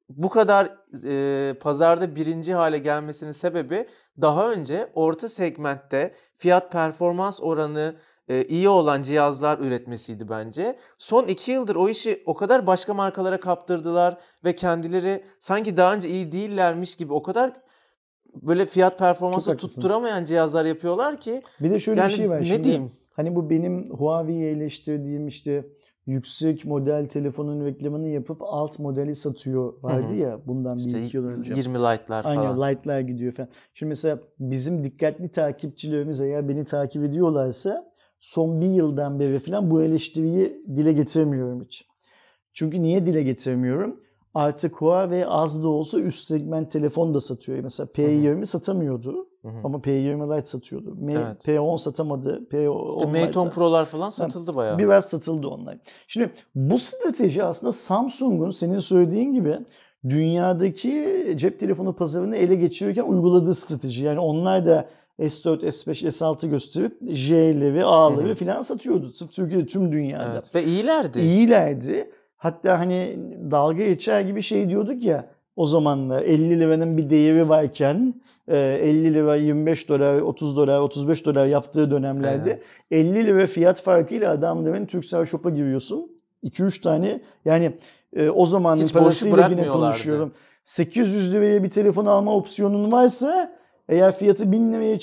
bu 0.10 0.30
kadar 0.30 0.78
e, 1.06 1.54
pazarda 1.54 2.16
birinci 2.16 2.54
hale 2.54 2.78
gelmesinin 2.78 3.32
sebebi 3.32 3.86
daha 4.22 4.52
önce 4.52 4.90
orta 4.94 5.30
segmentte 5.30 6.14
fiyat 6.38 6.72
performans 6.72 7.40
oranı 7.42 7.96
e, 8.28 8.44
iyi 8.44 8.70
olan 8.70 9.02
cihazlar 9.02 9.60
üretmesiydi 9.60 10.30
bence. 10.30 10.80
Son 10.98 11.28
iki 11.28 11.52
yıldır 11.52 11.76
o 11.76 11.90
işi 11.90 12.24
o 12.26 12.34
kadar 12.34 12.68
başka 12.68 12.94
markalara 12.94 13.40
kaptırdılar 13.40 14.18
ve 14.44 14.56
kendileri 14.56 15.24
sanki 15.40 15.78
daha 15.78 15.94
önce 15.94 16.10
iyi 16.10 16.32
değillermiş 16.32 16.96
gibi 16.96 17.14
o 17.14 17.24
kadar 17.24 17.54
böyle 18.42 18.66
fiyat 18.66 19.00
performansı 19.00 19.58
tutturamayan 19.58 20.26
cihazlar 20.26 20.66
yapıyorlar 20.66 21.20
ki 21.20 21.42
bir 21.60 21.72
de 21.72 21.80
şöyle 21.80 22.00
yani 22.00 22.10
bir 22.10 22.16
şey 22.16 22.30
var. 22.30 22.42
ne 22.42 22.46
Şimdi, 22.46 22.64
diyeyim? 22.64 22.92
Hani 23.12 23.36
bu 23.36 23.50
benim 23.50 23.90
Huawei'ye 23.90 24.52
eleştirdiğim 24.52 25.28
işte 25.28 25.66
yüksek 26.10 26.66
model 26.66 27.08
telefonun 27.08 27.66
reklamını 27.66 28.08
yapıp 28.10 28.42
alt 28.42 28.80
modeli 28.80 29.16
satıyor 29.16 29.74
vardı 29.84 30.16
ya 30.16 30.40
bundan 30.48 30.78
bir 30.78 30.86
İşte 30.86 31.06
iki 31.06 31.18
yıl 31.18 31.26
önce. 31.26 31.54
20 31.54 31.74
Lite'lar 31.74 32.26
Aynen 32.26 32.44
falan. 32.44 32.70
light'lar 32.70 33.00
gidiyor 33.00 33.34
falan. 33.34 33.50
Şimdi 33.74 33.90
mesela 33.90 34.20
bizim 34.40 34.84
dikkatli 34.84 35.32
takipçilerimiz 35.32 36.22
eğer 36.22 36.50
beni 36.50 36.66
takip 36.66 37.04
ediyorlarsa 37.04 37.92
son 38.20 38.62
bir 38.62 38.68
yıldan 38.68 39.20
beri 39.20 39.40
falan 39.40 39.72
bu 39.72 39.82
eleştiriyi 39.82 40.66
dile 40.76 40.94
getiremiyorum 40.94 41.64
hiç. 41.64 41.88
Çünkü 42.54 42.82
niye 42.82 43.06
dile 43.06 43.24
getiremiyorum? 43.24 44.00
Artık 44.40 44.82
Huawei 44.82 45.26
az 45.26 45.64
da 45.64 45.68
olsa 45.68 46.00
üst 46.00 46.26
segment 46.26 46.72
telefon 46.72 47.14
da 47.14 47.20
satıyor. 47.20 47.60
Mesela 47.60 47.88
P20 47.88 48.46
satamıyordu 48.46 49.28
Hı 49.42 49.48
hı. 49.48 49.54
ama 49.64 49.78
P20 49.78 50.38
Lite 50.38 50.46
satıyordu. 50.46 50.96
M- 51.02 51.14
Evet. 51.14 51.48
P10 51.48 51.78
satamadı. 51.78 52.48
P10 52.52 52.96
İşte 53.08 53.26
Mate 53.26 53.40
10 53.40 53.48
Lite- 53.48 53.50
Pro'lar 53.52 53.86
falan 53.86 54.10
satıldı 54.10 54.56
bayağı. 54.56 54.78
Biraz 54.78 55.06
satıldı 55.06 55.48
onlar. 55.48 55.78
Şimdi 56.08 56.32
bu 56.56 56.78
strateji 56.78 57.44
aslında 57.44 57.72
Samsung'un 57.72 58.50
senin 58.50 58.80
söylediğin 58.80 59.34
gibi 59.34 59.58
dünyadaki 60.10 61.34
cep 61.38 61.60
telefonu 61.60 61.96
pazarını 61.96 62.36
ele 62.38 62.56
geçirirken 62.56 63.04
uyguladığı 63.04 63.56
strateji. 63.56 64.06
Yani 64.06 64.20
onlar 64.20 64.66
da 64.66 64.86
S4, 65.20 65.64
S5, 65.64 66.08
S6 66.08 66.48
gösterip 66.48 66.98
J'leri, 67.12 67.86
A'ları 67.86 68.36
filan 68.36 68.62
satıyordu. 68.62 69.14
Sırf 69.14 69.32
Türkiye'de 69.32 69.66
tüm 69.66 69.92
dünyada. 69.92 70.32
Evet. 70.34 70.56
Ve 70.56 70.64
iyilerdi. 70.64 71.20
İyilerdi. 71.20 72.12
Hatta 72.40 72.80
hani 72.80 73.20
dalga 73.52 73.86
geçer 73.86 74.22
gibi 74.22 74.42
şey 74.42 74.70
diyorduk 74.70 75.04
ya 75.04 75.26
o 75.56 75.66
zamanlar 75.66 76.22
50 76.22 76.60
liranın 76.60 76.98
bir 76.98 77.10
değeri 77.10 77.50
varken 77.50 78.14
e, 78.48 78.58
50 78.58 79.14
lira 79.14 79.36
25 79.36 79.90
dolar 79.90 80.22
30 80.22 80.58
dolar 80.58 80.80
35 80.80 81.26
dolar 81.26 81.46
yaptığı 81.46 81.92
dönemlerde 81.92 82.62
50 82.92 83.26
lira 83.26 83.48
fiyat 83.48 83.82
farkıyla 83.82 84.32
adamların 84.32 84.86
Turkcell 84.86 85.26
Shop'a 85.26 85.50
giriyorsun. 85.50 86.12
2-3 86.44 86.82
tane 86.82 87.22
yani 87.46 87.78
e, 88.14 88.30
o 88.30 88.46
zamanın 88.46 88.82
Hiç 88.82 88.94
parasıyla 88.94 89.48
yine 89.48 89.68
konuşuyorum. 89.68 90.34
800 90.66 91.34
liraya 91.34 91.64
bir 91.64 91.70
telefon 91.70 92.06
alma 92.06 92.36
opsiyonun 92.36 92.92
varsa 92.92 93.59
eğer 93.90 94.12
fiyatı 94.12 94.52
1000 94.52 94.74
liraya 94.74 94.98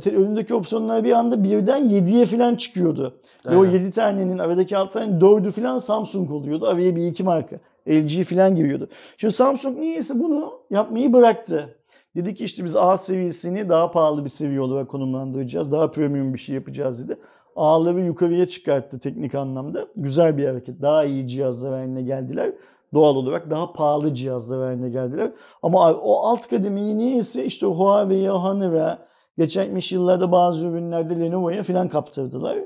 te- 0.00 0.16
önündeki 0.16 0.54
opsiyonlar 0.54 1.04
bir 1.04 1.12
anda 1.12 1.44
birden 1.44 1.84
7'ye 1.84 2.26
falan 2.26 2.54
çıkıyordu. 2.54 3.14
Ve 3.46 3.56
o 3.56 3.62
Aynen. 3.62 3.72
7 3.72 3.90
tanenin 3.90 4.38
aradaki 4.38 4.76
6 4.76 4.92
tane 4.92 5.18
4'ü 5.18 5.50
falan 5.50 5.78
Samsung 5.78 6.30
oluyordu. 6.30 6.66
Araya 6.66 6.96
bir 6.96 7.06
iki 7.06 7.24
marka. 7.24 7.56
LG 7.88 8.24
falan 8.24 8.56
giriyordu. 8.56 8.88
Şimdi 9.16 9.34
Samsung 9.34 9.78
niyeyse 9.78 10.20
bunu 10.20 10.52
yapmayı 10.70 11.12
bıraktı. 11.12 11.76
Dedi 12.16 12.34
ki 12.34 12.44
işte 12.44 12.64
biz 12.64 12.76
A 12.76 12.96
seviyesini 12.98 13.68
daha 13.68 13.90
pahalı 13.90 14.24
bir 14.24 14.30
seviye 14.30 14.60
olarak 14.60 14.88
konumlandıracağız. 14.88 15.72
Daha 15.72 15.90
premium 15.90 16.34
bir 16.34 16.38
şey 16.38 16.54
yapacağız 16.54 17.08
dedi. 17.08 17.18
A'ları 17.56 18.00
yukarıya 18.00 18.46
çıkarttı 18.46 18.98
teknik 18.98 19.34
anlamda. 19.34 19.86
Güzel 19.96 20.38
bir 20.38 20.46
hareket. 20.46 20.82
Daha 20.82 21.04
iyi 21.04 21.28
cihazlar 21.28 21.72
haline 21.72 22.02
geldiler. 22.02 22.52
Doğal 22.94 23.16
olarak 23.16 23.50
daha 23.50 23.72
pahalı 23.72 24.14
cihazlar 24.14 24.60
haline 24.60 24.88
geldiler. 24.88 25.32
Ama 25.62 25.92
o 25.94 26.14
alt 26.14 26.48
kademeyi 26.48 26.98
niyeyse 26.98 27.44
işte 27.44 27.66
Huawei'ye, 27.66 28.30
Honor'a, 28.30 29.08
geçmiş 29.38 29.92
yıllarda 29.92 30.32
bazı 30.32 30.66
ürünlerde 30.66 31.20
Lenovo'ya 31.20 31.62
falan 31.62 31.88
kaptırdılar. 31.88 32.58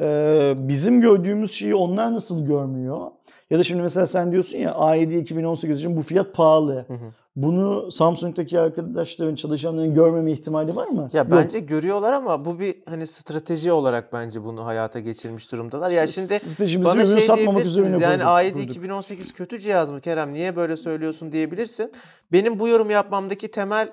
Ee, 0.00 0.54
bizim 0.56 1.00
gördüğümüz 1.00 1.52
şeyi 1.52 1.74
onlar 1.74 2.12
nasıl 2.12 2.46
görmüyor? 2.46 3.10
Ya 3.50 3.58
da 3.58 3.64
şimdi 3.64 3.82
mesela 3.82 4.06
sen 4.06 4.32
diyorsun 4.32 4.58
ya 4.58 4.70
A7 4.70 5.18
2018 5.18 5.78
için 5.78 5.96
bu 5.96 6.02
fiyat 6.02 6.34
pahalı. 6.34 6.74
Hı 6.88 6.94
hı. 6.94 7.12
Bunu 7.36 7.90
Samsung'daki 7.90 8.60
arkadaşların, 8.60 9.34
çalışanların 9.34 9.94
görmeme 9.94 10.30
ihtimali 10.30 10.76
var 10.76 10.88
mı? 10.88 11.10
Ya 11.12 11.22
Yok. 11.22 11.30
bence 11.30 11.60
görüyorlar 11.60 12.12
ama 12.12 12.44
bu 12.44 12.58
bir 12.58 12.76
hani 12.88 13.06
strateji 13.06 13.72
olarak 13.72 14.12
bence 14.12 14.44
bunu 14.44 14.66
hayata 14.66 15.00
geçirmiş 15.00 15.52
durumdalar. 15.52 15.90
Ya 15.90 16.06
şimdi 16.06 16.38
Stratejimizi 16.38 16.90
bana 16.90 17.06
şey 17.06 17.20
satmamak 17.20 17.64
üzerine. 17.64 17.90
Yani 17.90 18.22
koyduk- 18.22 18.26
A7 18.26 18.52
kurduk. 18.52 18.70
2018 18.70 19.32
kötü 19.32 19.58
cihaz 19.58 19.90
mı 19.90 20.00
Kerem? 20.00 20.32
Niye 20.32 20.56
böyle 20.56 20.76
söylüyorsun 20.76 21.32
diyebilirsin. 21.32 21.92
Benim 22.32 22.58
bu 22.58 22.68
yorum 22.68 22.90
yapmamdaki 22.90 23.50
temel 23.50 23.92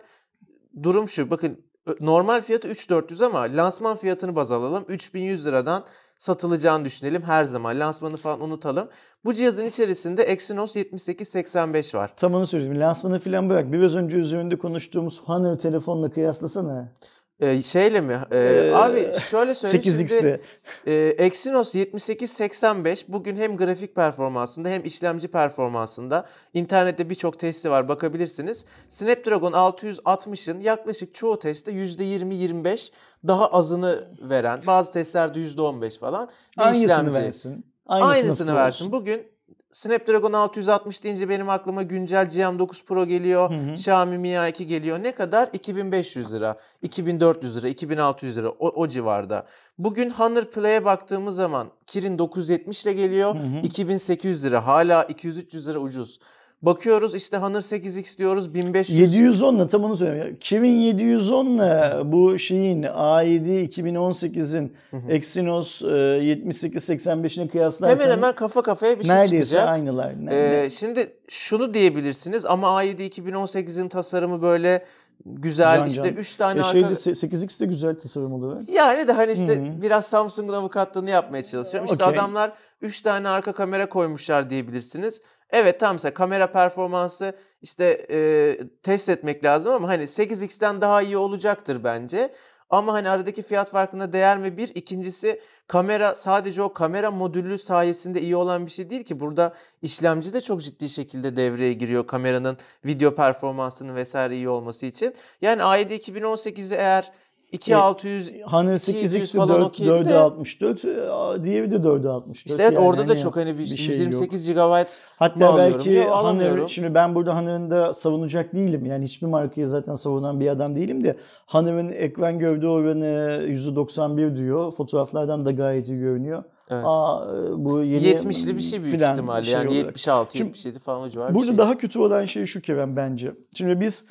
durum 0.84 1.10
şu. 1.10 1.30
Bakın 1.30 1.58
normal 2.00 2.42
fiyatı 2.42 2.68
3400 2.68 3.22
ama 3.22 3.42
lansman 3.42 3.98
fiyatını 3.98 4.36
baz 4.36 4.52
alalım. 4.52 4.86
3100 4.88 5.46
liradan 5.46 5.86
satılacağını 6.18 6.86
düşünelim 6.86 7.22
her 7.24 7.44
zaman. 7.44 7.80
Lansmanı 7.80 8.18
falan 8.18 8.42
unutalım. 8.42 8.90
Bu 9.26 9.34
cihazın 9.34 9.66
içerisinde 9.66 10.24
Exynos 10.24 10.76
7885 10.76 11.96
var. 11.96 12.12
Tam 12.18 12.34
onu 12.34 12.48
söyleyeyim. 12.48 12.80
Lansmanı 12.80 13.20
falan 13.20 13.50
bırak. 13.50 13.72
Biraz 13.72 13.96
önce 13.96 14.18
üzerinde 14.18 14.58
konuştuğumuz 14.58 15.22
Honor 15.24 15.58
telefonla 15.58 16.10
kıyaslasana. 16.10 16.92
Ee, 17.40 17.62
şeyle 17.62 18.02
mi? 18.02 18.20
Ee, 18.32 18.38
Ee, 18.38 18.74
abi 18.76 19.10
şöyle 19.30 19.56
söyleyeyim. 19.56 19.84
Şimdi, 19.84 20.14
8X'le. 20.14 20.40
Ee, 20.88 20.94
Exynos 21.18 21.76
7885 21.76 23.06
bugün 23.08 23.36
hem 23.36 23.58
grafik 23.58 23.96
performansında 23.96 24.70
hem 24.70 24.86
işlemci 24.86 25.28
performansında 25.28 26.26
internette 26.54 27.10
birçok 27.10 27.40
testi 27.40 27.70
var 27.72 27.88
bakabilirsiniz. 27.88 28.66
Snapdragon 28.90 29.52
660'ın 29.52 30.60
yaklaşık 30.62 31.16
çoğu 31.16 31.40
testte 31.40 31.72
%20-25 31.72 32.92
daha 33.28 33.48
azını 33.48 34.04
veren 34.22 34.60
bazı 34.68 34.92
testlerde 34.92 35.40
%15 35.40 36.00
falan 36.00 36.30
bir 36.58 36.64
Aynısını 36.64 36.84
işlemci. 36.86 37.14
versin. 37.18 37.66
Aynısını, 37.88 38.36
sınıfta 38.36 38.56
versin. 38.56 38.92
Bugün 38.92 39.28
Snapdragon 39.72 40.34
660 40.34 41.04
deyince 41.04 41.30
benim 41.30 41.50
aklıma 41.50 41.84
güncel 41.84 42.26
GM9 42.26 42.86
Pro 42.86 43.06
geliyor. 43.06 43.50
Hı 43.50 43.54
hı. 43.54 43.74
Xiaomi 43.74 44.18
Mi 44.18 44.28
A2 44.28 44.64
geliyor. 44.64 45.04
Ne 45.04 45.12
kadar? 45.12 45.50
2500 45.54 46.34
lira, 46.34 46.58
2400 46.82 47.58
lira, 47.58 47.68
2600 47.68 48.38
lira 48.38 48.50
o, 48.50 48.70
o 48.70 48.88
civarda. 48.88 49.46
Bugün 49.78 50.10
Honor 50.10 50.46
Play'e 50.46 50.86
baktığımız 50.86 51.36
zaman 51.36 51.68
Kirin 51.88 52.18
970 52.18 52.86
ile 52.86 52.94
geliyor. 52.94 53.36
Hı 53.36 53.40
hı. 53.40 53.60
2800 53.64 54.44
lira. 54.44 54.66
Hala 54.66 55.04
200-300 55.04 55.70
lira 55.70 55.80
ucuz. 55.80 56.20
Bakıyoruz 56.62 57.16
işte 57.16 57.38
Honor 57.38 57.62
8X 57.62 58.18
diyoruz 58.18 58.54
1500. 58.54 59.16
710'la 59.16 59.68
tam 59.68 59.84
onu 59.84 59.98
söylüyorum. 59.98 60.38
Kimin 60.40 60.98
710'la 60.98 62.02
bu 62.12 62.40
şeyin 62.40 62.84
A7 62.84 63.70
2018'in 63.70 64.74
Hı 64.92 64.98
hı. 64.98 65.12
Exynos 65.12 65.82
e, 65.82 65.86
7885'ine 65.86 67.48
kıyaslarsan 67.48 68.04
Hemen 68.04 68.16
hemen 68.18 68.36
kafa 68.36 68.62
kafaya 68.62 69.00
bir 69.00 69.04
şey 69.04 69.16
neredeyse 69.16 69.46
çıkacak. 69.50 69.70
aynılar. 69.70 70.12
Ee, 70.12 70.64
ne- 70.64 70.70
şimdi 70.70 71.12
şunu 71.30 71.74
diyebilirsiniz 71.74 72.46
ama 72.46 72.68
A7 72.84 73.10
2018'in 73.22 73.90
tasarımı 73.90 74.42
böyle 74.42 74.86
güzel 75.26 75.78
Can 75.78 75.88
işte 75.88 76.04
can. 76.04 76.16
3 76.16 76.36
tane 76.36 76.60
E 76.60 76.64
arka... 76.64 76.72
şeyde 76.72 76.88
8X 76.88 77.60
de 77.62 77.66
güzel 77.66 78.00
tasarım 78.00 78.34
oluyor. 78.34 78.64
Yani 78.74 79.08
de 79.08 79.12
hani 79.12 79.32
işte 79.32 79.58
Hı 79.58 79.62
hı. 79.62 79.82
biraz 79.82 80.06
Samsung'un 80.06 80.54
avukatlığını 80.54 81.10
yapmaya 81.10 81.44
çalışıyorum. 81.44 81.90
İşte 81.92 82.04
Okey. 82.06 82.20
adamlar 82.20 82.52
3 82.82 83.02
tane 83.02 83.28
arka 83.30 83.52
kamera 83.54 83.90
koymuşlar 83.90 84.50
diyebilirsiniz. 84.50 85.22
Evet 85.52 85.80
tamam 85.80 85.96
mesela 85.96 86.14
kamera 86.14 86.52
performansı 86.52 87.34
işte 87.62 88.08
e, 88.12 88.60
test 88.84 89.10
etmek 89.10 89.44
lazım 89.44 89.74
ama 89.74 89.88
hani 89.88 90.08
8X'ten 90.08 90.82
daha 90.82 91.02
iyi 91.02 91.18
olacaktır 91.18 91.84
bence. 91.84 92.34
Ama 92.70 92.94
hani 92.94 93.10
aradaki 93.10 93.42
fiyat 93.44 93.72
farkına 93.72 94.14
değer 94.14 94.38
mi 94.38 94.58
bir? 94.58 94.76
İkincisi 94.76 95.42
kamera 95.68 96.16
sadece 96.16 96.62
o 96.62 96.74
kamera 96.74 97.12
modülü 97.12 97.60
sayesinde 97.60 98.22
iyi 98.22 98.36
olan 98.36 98.66
bir 98.66 98.72
şey 98.72 98.90
değil 98.90 99.04
ki. 99.04 99.20
Burada 99.20 99.54
işlemci 99.82 100.34
de 100.34 100.42
çok 100.42 100.64
ciddi 100.64 100.90
şekilde 100.90 101.36
devreye 101.36 101.74
giriyor 101.74 102.08
kameranın 102.08 102.58
video 102.86 103.16
performansının 103.16 103.96
vesaire 103.96 104.36
iyi 104.36 104.50
olması 104.50 104.86
için. 104.86 105.16
Yani 105.42 105.62
A7 105.62 105.94
2018'i 105.94 106.76
eğer 106.76 107.12
2600 107.52 108.32
Honor 108.46 108.76
200 108.76 109.16
8X'de 109.16 109.38
falan 109.38 109.50
4, 109.62 109.66
okeydi 109.66 109.90
4'e 109.90 110.06
de. 110.06 110.18
64, 110.18 110.86
e, 110.86 111.44
diğeri 111.44 111.72
de 111.72 111.76
4'e 111.76 112.10
64. 112.10 112.36
işte 112.36 112.54
evet 112.64 112.74
Yani 112.74 112.80
orada 112.80 113.08
da 113.08 113.12
hani 113.12 113.20
çok 113.20 113.36
hani 113.36 113.54
bir, 113.54 113.60
bir 113.60 113.66
şey 113.78 113.86
yok. 113.88 113.96
128 113.96 114.50
GB 114.54 114.86
Hatta 115.18 115.58
belki 115.58 115.92
Yok, 115.92 116.06
Honor, 116.06 116.16
alamıyorum. 116.18 116.70
şimdi 116.70 116.94
ben 116.94 117.16
burada 117.16 117.38
Honor'ın 117.38 117.70
da 117.70 117.94
savunacak 117.94 118.54
değilim. 118.54 118.86
Yani 118.86 119.04
hiçbir 119.06 119.28
markayı 119.28 119.68
zaten 119.68 119.96
savunan 119.96 120.40
bir 120.40 120.48
adam 120.48 120.76
değilim 120.76 121.04
de 121.04 121.18
Honor'ın 121.48 121.90
ekran 121.92 122.40
gövde 122.40 122.68
oranı 122.68 123.06
%91 123.06 124.36
diyor. 124.36 124.72
Fotoğraflardan 124.72 125.46
da 125.46 125.52
gayet 125.52 125.88
iyi 125.88 126.00
görünüyor. 126.00 126.44
evet. 126.70 126.84
Aa, 126.88 127.28
bu 127.58 127.84
yeni 127.84 128.06
70'li 128.06 128.56
bir 128.58 128.62
şey 128.62 128.84
büyük 128.84 129.02
ihtimalle 129.02 129.44
şey 129.44 129.54
yani 129.54 129.68
olarak. 129.68 129.86
76 129.86 130.38
Şimdi 130.38 130.48
77 130.48 130.80
falan 130.80 131.02
o 131.02 131.10
civar 131.10 131.30
bir 131.30 131.36
Burada 131.36 131.52
şey. 131.52 131.58
daha 131.58 131.78
kötü 131.78 132.00
olan 132.00 132.26
şey 132.26 132.46
şu 132.46 132.62
Kerem 132.62 132.96
bence. 132.96 133.34
Şimdi 133.56 133.80
biz 133.80 134.06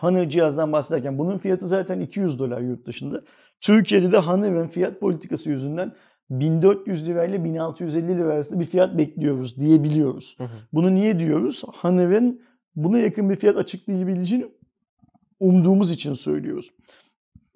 Honor 0.00 0.28
cihazdan 0.28 0.72
bahsederken 0.72 1.18
bunun 1.18 1.38
fiyatı 1.38 1.68
zaten 1.68 2.00
200 2.00 2.38
dolar 2.38 2.60
yurt 2.60 2.86
dışında. 2.86 3.22
Türkiye'de 3.60 4.12
de 4.12 4.18
Honor'ın 4.18 4.68
fiyat 4.68 5.00
politikası 5.00 5.50
yüzünden 5.50 5.92
1400 6.30 7.06
lirayla 7.06 7.44
1650 7.44 8.08
lira 8.08 8.34
arasında 8.34 8.60
bir 8.60 8.64
fiyat 8.64 8.98
bekliyoruz 8.98 9.56
diyebiliyoruz. 9.60 10.34
Hı 10.38 10.44
hı. 10.44 10.48
Bunu 10.72 10.94
niye 10.94 11.18
diyoruz? 11.18 11.62
Honor'ın 11.80 12.40
buna 12.76 12.98
yakın 12.98 13.30
bir 13.30 13.36
fiyat 13.36 13.56
açıklayabileceğini 13.56 14.46
umduğumuz 15.40 15.90
için 15.90 16.14
söylüyoruz. 16.14 16.72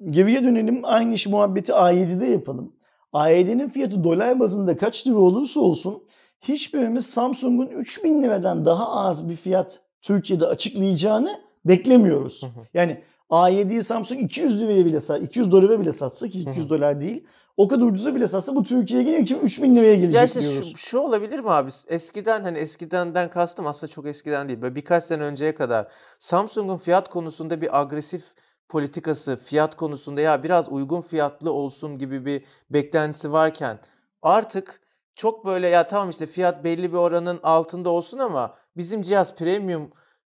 Geriye 0.05 0.45
dönelim 0.45 0.81
aynı 0.85 1.15
iş 1.15 1.27
muhabbeti 1.27 1.73
A7'de 1.73 2.27
yapalım. 2.27 2.73
A7'nin 3.13 3.69
fiyatı 3.69 4.05
dolar 4.05 4.41
bazında 4.41 4.77
kaç 4.77 5.07
lira 5.07 5.17
olursa 5.17 5.61
olsun 5.61 6.03
hiçbirimiz 6.41 7.07
Samsung'un 7.07 7.67
3000 7.67 8.23
liradan 8.23 8.65
daha 8.65 8.89
az 8.91 9.29
bir 9.29 9.37
fiyat 9.37 9.81
Türkiye'de 10.03 10.47
açıklayacağını 10.47 11.31
beklemiyoruz. 11.65 12.43
Hı 12.43 12.47
hı. 12.47 12.65
Yani 12.75 13.03
A7'yi 13.31 13.83
Samsung 13.83 14.23
200 14.23 14.61
liraya 14.61 14.85
bile 14.85 15.01
sat, 15.01 15.23
200 15.23 15.53
dolara 15.53 15.81
bile 15.81 15.93
satsa 15.93 16.29
ki 16.29 16.45
Hı 16.45 16.47
hı. 16.47 16.51
200 16.51 16.71
dolar 16.71 17.01
değil. 17.01 17.25
O 17.57 17.69
kadar 17.69 17.87
ucuza 17.87 18.15
bile 18.15 18.29
satsa 18.29 18.55
bu 18.55 18.63
Türkiye'ye 18.63 19.09
yine 19.09 19.41
3000 19.43 19.77
liraya 19.77 19.95
gelecek 19.95 20.25
işte 20.25 20.41
diyoruz. 20.41 20.73
şu, 20.73 20.79
şu 20.79 20.99
olabilir 20.99 21.39
mi 21.39 21.51
abi? 21.51 21.71
Eskiden 21.89 22.43
hani 22.43 22.59
eskidenden 22.59 23.31
kastım 23.31 23.67
aslında 23.67 23.93
çok 23.93 24.07
eskiden 24.07 24.49
değil. 24.49 24.63
Böyle 24.63 24.75
birkaç 24.75 25.05
sene 25.05 25.23
önceye 25.23 25.55
kadar 25.55 25.89
Samsung'un 26.19 26.77
fiyat 26.77 27.11
konusunda 27.11 27.61
bir 27.61 27.81
agresif 27.81 28.25
politikası, 28.69 29.37
fiyat 29.37 29.77
konusunda 29.77 30.21
ya 30.21 30.43
biraz 30.43 30.69
uygun 30.69 31.01
fiyatlı 31.01 31.53
olsun 31.53 31.99
gibi 31.99 32.27
bir 32.27 32.45
beklentisi 32.71 33.33
varken 33.33 33.79
artık 34.23 34.81
çok 35.15 35.47
böyle 35.47 35.69
ya 35.69 35.87
tamam 35.87 36.11
işte 36.11 36.27
fiyat 36.27 36.65
belli 36.65 36.93
bir 36.93 36.99
oranın 36.99 37.41
altında 37.43 37.91
olsun 37.91 38.19
ama 38.19 38.55
bizim 38.77 39.03
cihaz 39.03 39.37
premium 39.37 39.91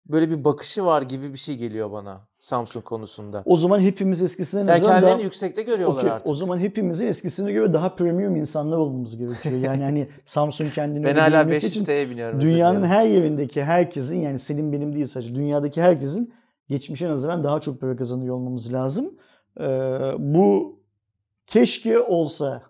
böyle 0.10 0.30
bir 0.30 0.44
bakışı 0.44 0.86
var 0.86 1.02
gibi 1.02 1.34
bir 1.34 1.38
şey 1.38 1.58
geliyor 1.58 1.92
bana 1.92 2.28
Samsung 2.40 2.86
konusunda. 2.86 3.44
O 3.46 3.58
zaman 3.58 3.80
hepimiz 3.80 4.22
eskisine 4.22 4.60
Yani 4.60 4.84
kendilerini 4.84 5.02
daha... 5.02 5.20
yüksekte 5.20 5.62
görüyorlar 5.62 5.98
Okey, 6.00 6.12
artık. 6.12 6.28
O 6.28 6.36
zaman 6.36 6.58
hepimizin 6.58 7.08
eskisine 7.08 7.52
göre 7.52 7.74
daha 7.74 7.96
premium 7.96 8.36
insanlar 8.36 8.78
olmamız 8.78 9.18
gerekiyor. 9.18 9.56
Yani 9.56 9.84
hani 9.84 10.08
Samsung 10.26 10.74
kendini 10.74 11.04
Ben 11.04 11.16
hala 11.16 11.44
görmesi 11.44 11.66
500 11.66 11.84
için 11.84 12.10
biniyorum. 12.10 12.42
dünyanın 12.42 12.84
her 12.84 13.06
yerindeki 13.06 13.64
herkesin 13.64 14.20
yani 14.20 14.40
senin 14.40 14.74
benim 14.74 14.96
değil 14.96 15.06
sadece 15.06 15.36
dünyadaki 15.36 15.82
herkesin 15.82 16.34
geçmişe 16.70 17.10
nazaran 17.10 17.44
daha 17.44 17.60
çok 17.60 17.82
para 17.82 17.96
kazanıyor 17.96 18.36
olmamız 18.36 18.74
lazım. 18.74 19.14
Ee, 19.60 19.64
bu 20.18 20.80
keşke 21.48 22.00
olsa. 22.00 22.64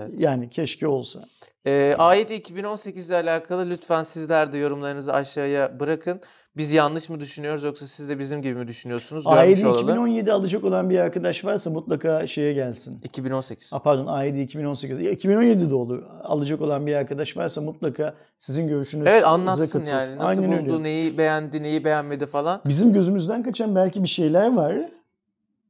Evet. 0.00 0.20
Yani 0.20 0.50
keşke 0.50 0.86
olsa. 0.88 1.20
Ee, 1.66 1.94
A7 1.98 2.32
2018 2.34 3.08
ile 3.10 3.16
alakalı 3.16 3.70
lütfen 3.70 4.04
sizler 4.04 4.52
de 4.52 4.58
yorumlarınızı 4.58 5.12
aşağıya 5.12 5.80
bırakın. 5.80 6.20
Biz 6.56 6.72
yanlış 6.72 7.08
mı 7.08 7.20
düşünüyoruz 7.20 7.62
yoksa 7.62 7.86
siz 7.86 8.08
de 8.08 8.18
bizim 8.18 8.42
gibi 8.42 8.54
mi 8.54 8.68
düşünüyorsunuz? 8.68 9.24
Görmüş 9.24 9.58
A7 9.60 9.66
olalım. 9.66 9.82
2017 9.84 10.32
alacak 10.32 10.64
olan 10.64 10.90
bir 10.90 10.98
arkadaş 10.98 11.44
varsa 11.44 11.70
mutlaka 11.70 12.26
şeye 12.26 12.52
gelsin. 12.52 13.00
2018. 13.04 13.70
A, 13.72 13.78
pardon 13.82 14.06
A7 14.06 14.42
2018. 14.42 14.98
Ya 15.00 15.10
2017 15.10 15.70
de 15.70 15.74
olur. 15.74 16.02
Alacak 16.22 16.60
olan 16.60 16.86
bir 16.86 16.94
arkadaş 16.94 17.36
varsa 17.36 17.60
mutlaka 17.60 18.14
sizin 18.38 18.68
görüşünüz 18.68 19.06
Evet 19.10 19.24
anlatsın 19.26 19.64
katılsın. 19.66 19.92
yani. 19.92 20.16
Nasıl 20.16 20.20
Aynen 20.42 20.52
buldu, 20.64 20.72
öyle. 20.74 20.82
neyi 20.82 21.18
beğendi, 21.18 21.62
neyi 21.62 21.84
beğenmedi 21.84 22.26
falan. 22.26 22.60
Bizim 22.66 22.92
gözümüzden 22.92 23.42
kaçan 23.42 23.74
belki 23.74 24.02
bir 24.02 24.08
şeyler 24.08 24.54
var. 24.56 24.74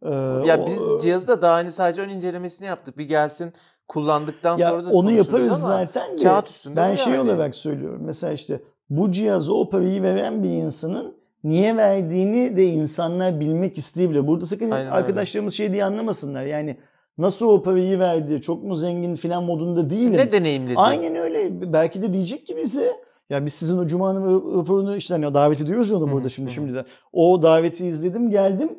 Ee, 0.03 0.11
Ya 0.47 0.61
o- 0.61 0.67
biz 0.67 1.03
cihazı 1.05 1.29
da 1.29 1.43
daha 1.43 1.55
hani 1.55 1.73
sadece 1.73 2.01
ön 2.01 2.09
incelemesini 2.09 2.67
yaptık. 2.67 2.99
Bir 2.99 3.05
gelsin 3.05 3.53
kullandıktan 3.89 4.59
ya 4.59 4.71
sonra 4.71 4.85
da 4.85 4.91
onu 4.91 5.11
yaparız 5.11 5.53
ama 5.53 5.67
zaten 5.67 6.19
de 6.19 6.23
kağıt 6.23 6.51
üstünde 6.51 6.77
ben 6.77 6.95
şey 6.95 7.13
yani. 7.13 7.31
olarak 7.31 7.57
söylüyorum. 7.57 8.03
Mesela 8.05 8.33
işte 8.33 8.61
bu 8.91 9.13
cihazı 9.13 9.55
o 9.55 9.69
parayı 9.69 10.03
veren 10.03 10.43
bir 10.43 10.49
insanın 10.49 11.15
niye 11.45 11.77
verdiğini 11.77 12.57
de 12.57 12.67
insanlar 12.67 13.41
bilmek 13.41 13.79
isteyebilir. 13.79 14.27
Burada 14.27 14.47
sakın 14.47 14.71
Aynen 14.71 14.87
öyle. 14.87 14.97
arkadaşlarımız 14.97 15.55
şey 15.55 15.73
diye 15.73 15.85
anlamasınlar. 15.85 16.45
Yani 16.45 16.77
nasıl 17.19 17.49
o 17.49 17.63
parayı 17.63 17.99
verdi, 17.99 18.41
çok 18.41 18.65
mu 18.65 18.77
zengin 18.77 19.15
filan 19.15 19.45
modunda 19.45 19.91
değilim. 19.91 20.17
Ne 20.17 20.33
deneyimledi? 20.33 20.75
Aynen 20.77 21.17
öyle. 21.17 21.73
Belki 21.73 22.03
de 22.03 22.13
diyecek 22.13 22.47
ki 22.47 22.57
bize 22.57 22.93
ya 23.31 23.47
biz 23.47 23.55
sizin 23.55 23.79
o 23.79 23.87
Cuma'nın 23.87 24.59
raporunu 24.59 24.97
işte 24.97 25.15
hani 25.15 25.35
davet 25.35 25.61
ediyoruz 25.61 25.91
ya 25.91 25.97
onu 25.99 26.13
burada 26.13 26.29
şimdi 26.29 26.51
şimdi 26.51 26.75
de. 26.75 26.85
O 27.13 27.43
daveti 27.43 27.87
izledim 27.87 28.31
geldim. 28.31 28.79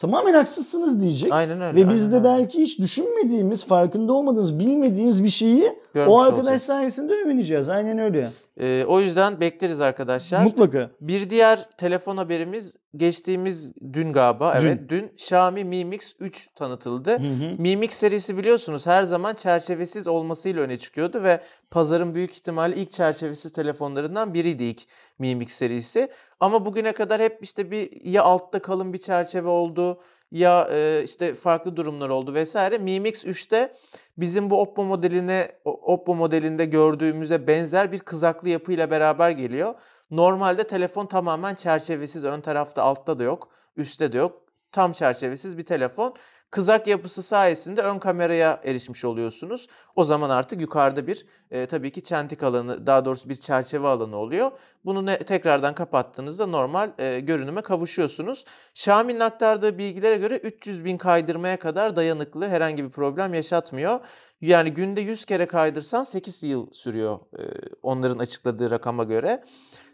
Tamamen 0.00 0.34
haksızsınız 0.34 1.02
diyecek. 1.02 1.32
Aynen 1.32 1.60
öyle. 1.60 1.80
Ve 1.80 1.88
biz 1.88 2.12
de 2.12 2.14
öyle. 2.14 2.24
belki 2.24 2.62
hiç 2.62 2.78
düşünmediğimiz, 2.78 3.64
farkında 3.64 4.12
olmadığımız, 4.12 4.58
bilmediğimiz 4.58 5.24
bir 5.24 5.28
şeyi 5.28 5.78
Görmüş 5.94 6.12
o 6.12 6.20
arkadaş 6.20 6.42
olacağız. 6.42 6.62
sayesinde 6.62 7.12
öğreneceğiz. 7.12 7.68
Aynen 7.68 7.98
öyle. 7.98 8.30
Ee, 8.60 8.84
o 8.88 9.00
yüzden 9.00 9.40
bekleriz 9.40 9.80
arkadaşlar. 9.80 10.42
Mutlaka. 10.42 10.90
Bir 11.00 11.30
diğer 11.30 11.68
telefon 11.78 12.16
haberimiz 12.16 12.76
geçtiğimiz 12.96 13.72
dün 13.92 14.12
galiba. 14.12 14.60
Dün. 14.60 14.66
Evet 14.66 14.80
dün 14.88 15.06
Xiaomi 15.06 15.64
Mi 15.64 15.84
Mix 15.84 16.12
3 16.20 16.48
tanıtıldı. 16.54 17.10
Hı 17.10 17.16
hı. 17.16 17.62
Mi 17.62 17.76
Mix 17.76 17.94
serisi 17.94 18.36
biliyorsunuz 18.36 18.86
her 18.86 19.02
zaman 19.02 19.34
çerçevesiz 19.34 20.06
olmasıyla 20.06 20.62
öne 20.62 20.78
çıkıyordu 20.78 21.22
ve 21.22 21.40
pazarın 21.70 22.14
büyük 22.14 22.32
ihtimalle 22.32 22.76
ilk 22.76 22.92
çerçevesiz 22.92 23.52
telefonlarından 23.52 24.34
biriydi 24.34 24.64
ilk 24.64 24.82
Mi 25.18 25.34
Mix 25.34 25.52
serisi. 25.52 26.08
Ama 26.40 26.66
bugüne 26.66 26.92
kadar 26.92 27.22
hep 27.22 27.38
işte 27.42 27.70
bir 27.70 28.04
ya 28.04 28.22
altta 28.22 28.58
kalın 28.58 28.92
bir 28.92 28.98
çerçeve 28.98 29.48
oldu 29.48 30.00
ya 30.32 30.68
e, 30.72 31.02
işte 31.04 31.34
farklı 31.34 31.76
durumlar 31.76 32.08
oldu 32.08 32.34
vesaire. 32.34 32.78
Mi 32.78 33.00
Mix 33.00 33.24
3'te 33.24 33.72
bizim 34.18 34.50
bu 34.50 34.60
Oppo 34.60 34.84
modeline 34.84 35.52
Oppo 35.64 36.14
modelinde 36.14 36.64
gördüğümüze 36.64 37.46
benzer 37.46 37.92
bir 37.92 37.98
kızaklı 37.98 38.48
yapıyla 38.48 38.90
beraber 38.90 39.30
geliyor. 39.30 39.74
Normalde 40.10 40.66
telefon 40.66 41.06
tamamen 41.06 41.54
çerçevesiz. 41.54 42.24
Ön 42.24 42.40
tarafta 42.40 42.82
altta 42.82 43.18
da 43.18 43.22
yok, 43.22 43.48
üstte 43.76 44.12
de 44.12 44.18
yok. 44.18 44.42
Tam 44.72 44.92
çerçevesiz 44.92 45.58
bir 45.58 45.66
telefon. 45.66 46.14
Kızak 46.50 46.86
yapısı 46.86 47.22
sayesinde 47.22 47.80
ön 47.82 47.98
kameraya 47.98 48.60
erişmiş 48.64 49.04
oluyorsunuz. 49.04 49.66
O 49.96 50.04
zaman 50.04 50.30
artık 50.30 50.60
yukarıda 50.60 51.06
bir 51.06 51.26
e, 51.50 51.66
tabii 51.66 51.92
ki 51.92 52.02
çentik 52.02 52.42
alanı, 52.42 52.86
daha 52.86 53.04
doğrusu 53.04 53.28
bir 53.28 53.36
çerçeve 53.36 53.88
alanı 53.88 54.16
oluyor. 54.16 54.50
Bunu 54.84 55.06
ne, 55.06 55.18
tekrardan 55.18 55.74
kapattığınızda 55.74 56.46
normal 56.46 56.90
e, 56.98 57.20
görünüme 57.20 57.62
kavuşuyorsunuz. 57.62 58.44
Xiaomi'nin 58.70 59.20
aktardığı 59.20 59.78
bilgilere 59.78 60.16
göre 60.16 60.36
300 60.36 60.84
bin 60.84 60.98
kaydırmaya 60.98 61.58
kadar 61.58 61.96
dayanıklı, 61.96 62.48
herhangi 62.48 62.84
bir 62.84 62.90
problem 62.90 63.34
yaşatmıyor. 63.34 64.00
Yani 64.40 64.74
günde 64.74 65.00
100 65.00 65.24
kere 65.24 65.46
kaydırsan 65.46 66.04
8 66.04 66.42
yıl 66.42 66.72
sürüyor 66.72 67.18
e, 67.38 67.42
onların 67.82 68.18
açıkladığı 68.18 68.70
rakama 68.70 69.04
göre. 69.04 69.44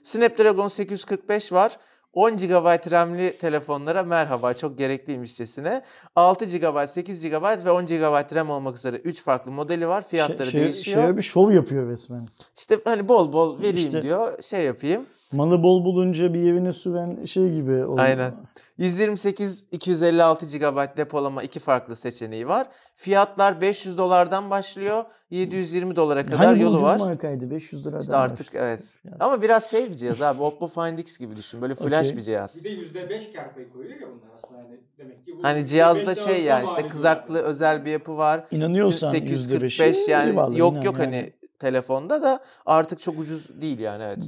Snapdragon 0.02 0.68
845 0.68 1.52
var. 1.52 1.78
10 2.16 2.36
GB 2.36 2.90
RAM'li 2.90 3.38
telefonlara 3.38 4.02
merhaba 4.02 4.54
çok 4.54 4.78
gerekliymişçesine. 4.78 5.82
6 6.16 6.44
GB, 6.44 6.86
8 6.88 7.22
GB 7.22 7.64
ve 7.64 7.70
10 7.70 7.86
GB 7.86 8.34
RAM 8.34 8.50
olmak 8.50 8.76
üzere 8.76 8.96
3 8.96 9.22
farklı 9.22 9.52
modeli 9.52 9.88
var. 9.88 10.08
Fiyatları 10.08 10.50
şey, 10.50 10.64
değişiyor. 10.64 11.02
Şöyle 11.02 11.16
bir 11.16 11.22
şov 11.22 11.50
yapıyor 11.50 11.88
resmen. 11.88 12.28
İşte 12.56 12.80
hani 12.84 13.08
bol 13.08 13.32
bol 13.32 13.58
vereyim 13.58 13.88
İşte- 13.88 14.02
diyor. 14.02 14.42
Şey 14.42 14.64
yapayım. 14.64 15.06
Malı 15.36 15.62
bol 15.62 15.84
bulunca 15.84 16.34
bir 16.34 16.52
evine 16.52 16.72
süren 16.72 17.24
şey 17.24 17.52
gibi. 17.52 17.72
oluyor. 17.84 17.98
Aynen. 17.98 18.34
128 18.78 19.66
256 19.72 20.46
GB 20.46 20.96
depolama 20.96 21.42
iki 21.42 21.60
farklı 21.60 21.96
seçeneği 21.96 22.48
var. 22.48 22.66
Fiyatlar 22.94 23.60
500 23.60 23.98
dolardan 23.98 24.50
başlıyor. 24.50 25.04
720 25.30 25.96
dolara 25.96 26.24
kadar 26.24 26.38
Hani 26.38 26.58
bu 26.58 26.62
yolu 26.62 26.74
ucuz 26.74 26.86
var. 26.86 26.96
markaydı 26.98 27.50
500 27.50 27.86
liradan. 27.86 28.00
İşte 28.00 28.16
artık 28.16 28.46
başlıyor. 28.46 28.64
evet. 28.66 28.84
Yani. 29.04 29.16
Ama 29.20 29.42
biraz 29.42 29.70
şey 29.70 29.90
bir 29.90 29.94
cihaz 29.94 30.22
abi. 30.22 30.42
Oppo 30.42 30.68
Find 30.68 30.98
X 30.98 31.18
gibi 31.18 31.36
düşün. 31.36 31.62
Böyle 31.62 31.74
flash 31.74 32.06
Okey. 32.06 32.16
bir 32.16 32.22
cihaz. 32.22 32.56
Bir 32.56 32.64
de 32.64 32.68
%5 33.00 33.32
kar 33.32 33.54
payı 33.54 33.72
koyuyor 33.72 34.00
ya 34.00 34.06
bunlar 34.08 34.34
aslında 34.36 34.58
yani 34.60 34.80
demek 34.98 35.26
ki 35.26 35.32
bu 35.38 35.42
Hani 35.42 35.66
cihazda 35.66 36.12
%5'ten 36.12 36.24
şey 36.32 36.42
yani 36.44 36.64
işte 36.68 36.88
kızaklı 36.88 37.38
özel 37.38 37.84
bir 37.84 37.90
yapı 37.90 38.16
var. 38.16 38.44
İnanıyorsan 38.50 39.10
845 39.10 39.78
%5'i 39.80 40.10
yani 40.10 40.30
eyvallah, 40.30 40.58
yok 40.58 40.72
inan 40.72 40.82
yok 40.82 40.98
yani. 40.98 41.04
hani 41.04 41.32
telefonda 41.58 42.22
da 42.22 42.40
artık 42.66 43.00
çok 43.00 43.18
ucuz 43.18 43.60
değil 43.60 43.78
yani 43.78 44.02
evet. 44.02 44.24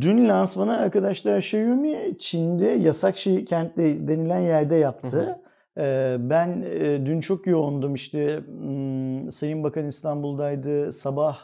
Dün 0.00 0.28
lansmanı 0.28 0.76
arkadaşlar 0.76 1.38
Xiaomi 1.38 2.18
Çin'de 2.18 2.66
yasak 2.66 3.16
şey 3.16 3.44
kentte 3.44 4.08
denilen 4.08 4.40
yerde 4.40 4.74
yaptı. 4.74 5.38
Eee, 5.76 6.16
Ben 6.20 6.62
e, 6.62 7.06
dün 7.06 7.20
çok 7.20 7.46
yoğundum 7.46 7.94
işte 7.94 8.40
hmm, 8.46 9.32
Sayın 9.32 9.64
Bakan 9.64 9.86
İstanbul'daydı 9.86 10.92
sabah 10.92 11.38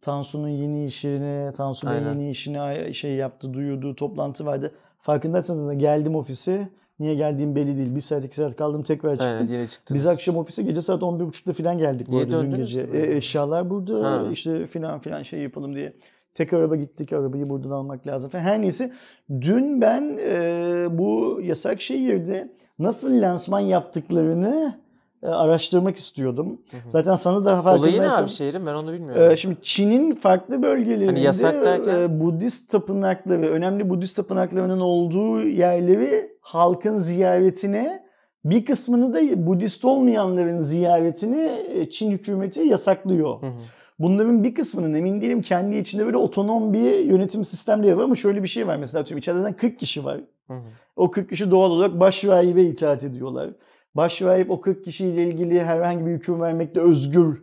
Tansu'nun 0.00 0.48
yeni 0.48 0.84
işini, 0.84 1.52
Tansu 1.52 1.86
Bey'in 1.86 1.96
Aynen. 2.04 2.12
yeni 2.12 2.30
işini 2.30 2.94
şey 2.94 3.14
yaptı, 3.14 3.54
duyurduğu 3.54 3.94
toplantı 3.94 4.46
vardı. 4.46 4.74
Farkındaysanız 5.00 5.66
da 5.66 5.74
geldim 5.74 6.14
ofise 6.16 6.68
Niye 6.98 7.14
geldiğim 7.14 7.54
belli 7.54 7.76
değil. 7.76 7.94
Bir 7.94 8.00
saat 8.00 8.24
iki 8.24 8.36
saat 8.36 8.56
kaldım 8.56 8.82
tekrar 8.82 9.10
çıktım. 9.10 9.28
Aynen 9.28 9.52
yine 9.52 9.66
çıktınız. 9.66 9.98
Biz 9.98 10.06
akşam 10.06 10.36
ofise 10.36 10.62
gece 10.62 10.80
saat 10.80 11.02
11.30'da 11.02 11.52
falan 11.52 11.78
geldik 11.78 12.08
Niye 12.08 12.22
arada 12.22 12.42
dün 12.42 12.50
döndünüz 12.52 12.74
gece. 12.74 12.98
E, 12.98 13.16
eşyalar 13.16 13.70
burada 13.70 14.10
Ha. 14.10 14.28
işte 14.32 14.66
filan 14.66 14.98
filan 15.00 15.22
şey 15.22 15.40
yapalım 15.40 15.74
diye. 15.74 15.92
Tek 16.34 16.52
araba 16.52 16.76
gittik 16.76 17.12
arabayı 17.12 17.48
buradan 17.48 17.70
almak 17.70 18.06
lazım 18.06 18.30
falan. 18.30 18.42
Her 18.42 18.60
neyse 18.60 18.92
dün 19.40 19.80
ben 19.80 20.18
e, 20.20 20.86
bu 20.90 21.40
yasak 21.42 21.80
şehirde 21.80 22.52
nasıl 22.78 23.22
lansman 23.22 23.60
yaptıklarını 23.60 24.83
araştırmak 25.28 25.96
istiyordum. 25.96 26.60
Hı 26.70 26.76
hı. 26.76 26.80
Zaten 26.88 27.14
sana 27.14 27.44
da 27.44 27.74
Olayı 27.78 28.00
ne 28.00 28.10
abi 28.10 28.28
şehrin 28.28 28.66
ben 28.66 28.74
onu 28.74 28.92
bilmiyorum. 28.92 29.22
Ee, 29.32 29.36
şimdi 29.36 29.56
Çin'in 29.62 30.14
farklı 30.14 30.62
bölgelerinde 30.62 31.06
Hani 31.06 31.20
yasak 31.22 31.64
derken? 31.64 32.00
e, 32.00 32.20
Budist 32.20 32.70
tapınakları, 32.70 33.50
önemli 33.50 33.90
Budist 33.90 34.16
tapınaklarının 34.16 34.80
olduğu 34.80 35.40
yerleri 35.40 36.36
halkın 36.40 36.96
ziyaretine 36.96 38.04
bir 38.44 38.64
kısmını 38.64 39.14
da 39.14 39.46
Budist 39.46 39.84
olmayanların 39.84 40.58
ziyaretini 40.58 41.50
e, 41.74 41.90
Çin 41.90 42.10
hükümeti 42.10 42.60
yasaklıyor. 42.60 43.42
Hı 43.42 43.46
hı. 43.46 43.52
Bunların 43.98 44.44
bir 44.44 44.54
kısmının 44.54 44.94
emin 44.94 45.20
değilim 45.20 45.42
kendi 45.42 45.76
içinde 45.76 46.06
böyle 46.06 46.16
otonom 46.16 46.72
bir 46.72 46.98
yönetim 46.98 47.44
sistemleri 47.44 47.96
var 47.96 48.04
ama 48.04 48.14
şöyle 48.14 48.42
bir 48.42 48.48
şey 48.48 48.66
var 48.66 48.76
mesela 48.76 49.00
atıyorum 49.00 49.18
içeride 49.18 49.40
zaten 49.40 49.56
40 49.56 49.78
kişi 49.78 50.04
var. 50.04 50.20
Hı 50.46 50.54
hı. 50.54 50.58
O 50.96 51.10
40 51.10 51.30
kişi 51.30 51.50
doğal 51.50 51.70
olarak 51.70 52.00
başrahibe 52.00 52.62
itaat 52.62 53.04
ediyorlar. 53.04 53.50
Başrahip 53.94 54.50
o 54.50 54.60
40 54.60 54.84
kişiyle 54.84 55.28
ilgili 55.28 55.64
herhangi 55.64 56.06
bir 56.06 56.10
hüküm 56.10 56.40
vermekte 56.40 56.80
özgür. 56.80 57.42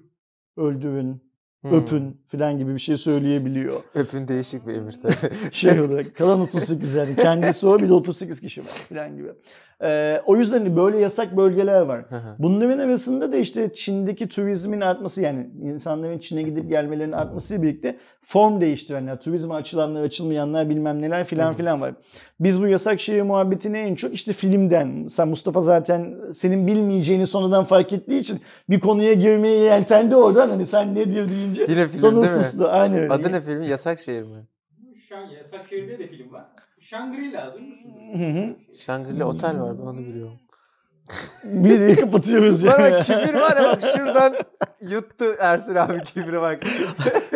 Öldürün, 0.57 1.21
Hı. 1.65 1.75
öpün 1.75 2.21
filan 2.25 2.57
gibi 2.57 2.73
bir 2.73 2.79
şey 2.79 2.97
söyleyebiliyor. 2.97 3.81
Öpün 3.93 4.27
değişik 4.27 4.67
bir 4.67 4.73
emir 4.73 4.99
tabii. 5.01 5.31
Şey 5.51 5.81
olarak 5.81 6.15
kalan 6.15 6.39
38 6.39 6.95
yani 6.95 7.15
kendisi 7.21 7.67
o 7.67 7.79
bir 7.79 7.89
de 7.89 7.93
38 7.93 8.41
kişi 8.41 8.61
var 8.61 8.85
filan 8.89 9.15
gibi. 9.15 9.29
Ee, 9.83 10.21
o 10.25 10.35
yüzden 10.37 10.65
de 10.65 10.75
böyle 10.77 10.97
yasak 10.97 11.37
bölgeler 11.37 11.81
var. 11.81 12.05
Bunların 12.39 12.79
arasında 12.79 13.31
da 13.31 13.37
işte 13.37 13.73
Çin'deki 13.73 14.27
turizmin 14.27 14.81
artması 14.81 15.21
yani 15.21 15.49
insanların 15.61 16.19
Çin'e 16.19 16.41
gidip 16.41 16.69
gelmelerinin 16.69 17.11
artmasıyla 17.13 17.63
birlikte 17.63 17.97
form 18.21 18.61
değiştirenler, 18.61 19.19
turizme 19.21 19.53
açılanlar, 19.53 20.01
açılmayanlar 20.01 20.69
bilmem 20.69 21.01
neler 21.01 21.23
filan 21.25 21.53
filan 21.53 21.81
var. 21.81 21.93
Biz 22.39 22.61
bu 22.61 22.67
yasak 22.67 22.99
şehir 22.99 23.21
muhabbetini 23.21 23.77
en 23.77 23.95
çok 23.95 24.13
işte 24.13 24.33
filmden, 24.33 25.07
sen 25.07 25.27
Mustafa 25.27 25.61
zaten 25.61 26.15
senin 26.33 26.67
bilmeyeceğini 26.67 27.27
sonradan 27.27 27.63
fark 27.63 27.93
ettiği 27.93 28.19
için 28.19 28.39
bir 28.69 28.79
konuya 28.79 29.13
girmeye 29.13 29.57
yeltendi 29.57 30.15
oradan 30.15 30.49
hani 30.49 30.65
sen 30.65 30.95
nedir 30.95 31.29
deyince 31.29 31.65
Yine 31.69 31.87
film 31.87 31.99
sonra 31.99 32.21
değil 32.21 32.37
mi? 32.37 32.43
sustu. 32.43 32.67
Aynen 32.67 32.99
öyle. 32.99 33.13
Adı 33.13 33.31
ne 33.31 33.41
filmin? 33.41 33.67
Yasak 33.67 33.99
şehir 33.99 34.23
mi? 34.23 34.47
Şan, 35.09 35.25
yasak 35.37 35.67
şehirde 35.69 35.99
de 35.99 36.07
film 36.07 36.33
var. 36.33 36.45
Shangri-La 36.91 37.53
duymuşsundur. 37.53 38.19
Hı 38.19 38.39
hı. 38.39 38.55
Shangri-La 38.85 39.25
Otel 39.25 39.59
var 39.59 39.79
ben 39.79 39.83
onu 39.85 39.97
biliyorum. 39.97 40.39
Bir 41.43 41.79
de 41.79 41.95
kapatıyoruz 41.95 42.65
Bana 42.65 42.87
yani. 42.87 43.03
kibir 43.03 43.33
var 43.33 43.57
ya 43.57 43.63
bak 43.63 43.81
şuradan 43.97 44.35
yuttu 44.81 45.25
Ersin 45.39 45.75
abi 45.75 46.03
kibri 46.03 46.41
bak. 46.41 46.59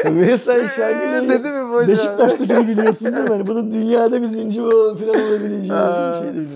Ve 0.05 0.37
sen 0.37 0.67
Şangri-La'yı 0.67 1.29
Dedi 1.29 1.47
mi 1.47 1.69
boş 1.73 1.81
ver. 1.81 1.87
Beşiktaş'takini 1.87 2.67
biliyorsun 2.67 3.15
değil 3.15 3.23
mi? 3.23 3.29
Hani 3.29 3.47
bunun 3.47 3.71
dünyada 3.71 4.21
bir 4.21 4.27
zincir 4.27 4.61
falan 4.61 5.27
olabileceği 5.27 5.79
bir 5.79 6.17
şey 6.25 6.33
değil. 6.35 6.47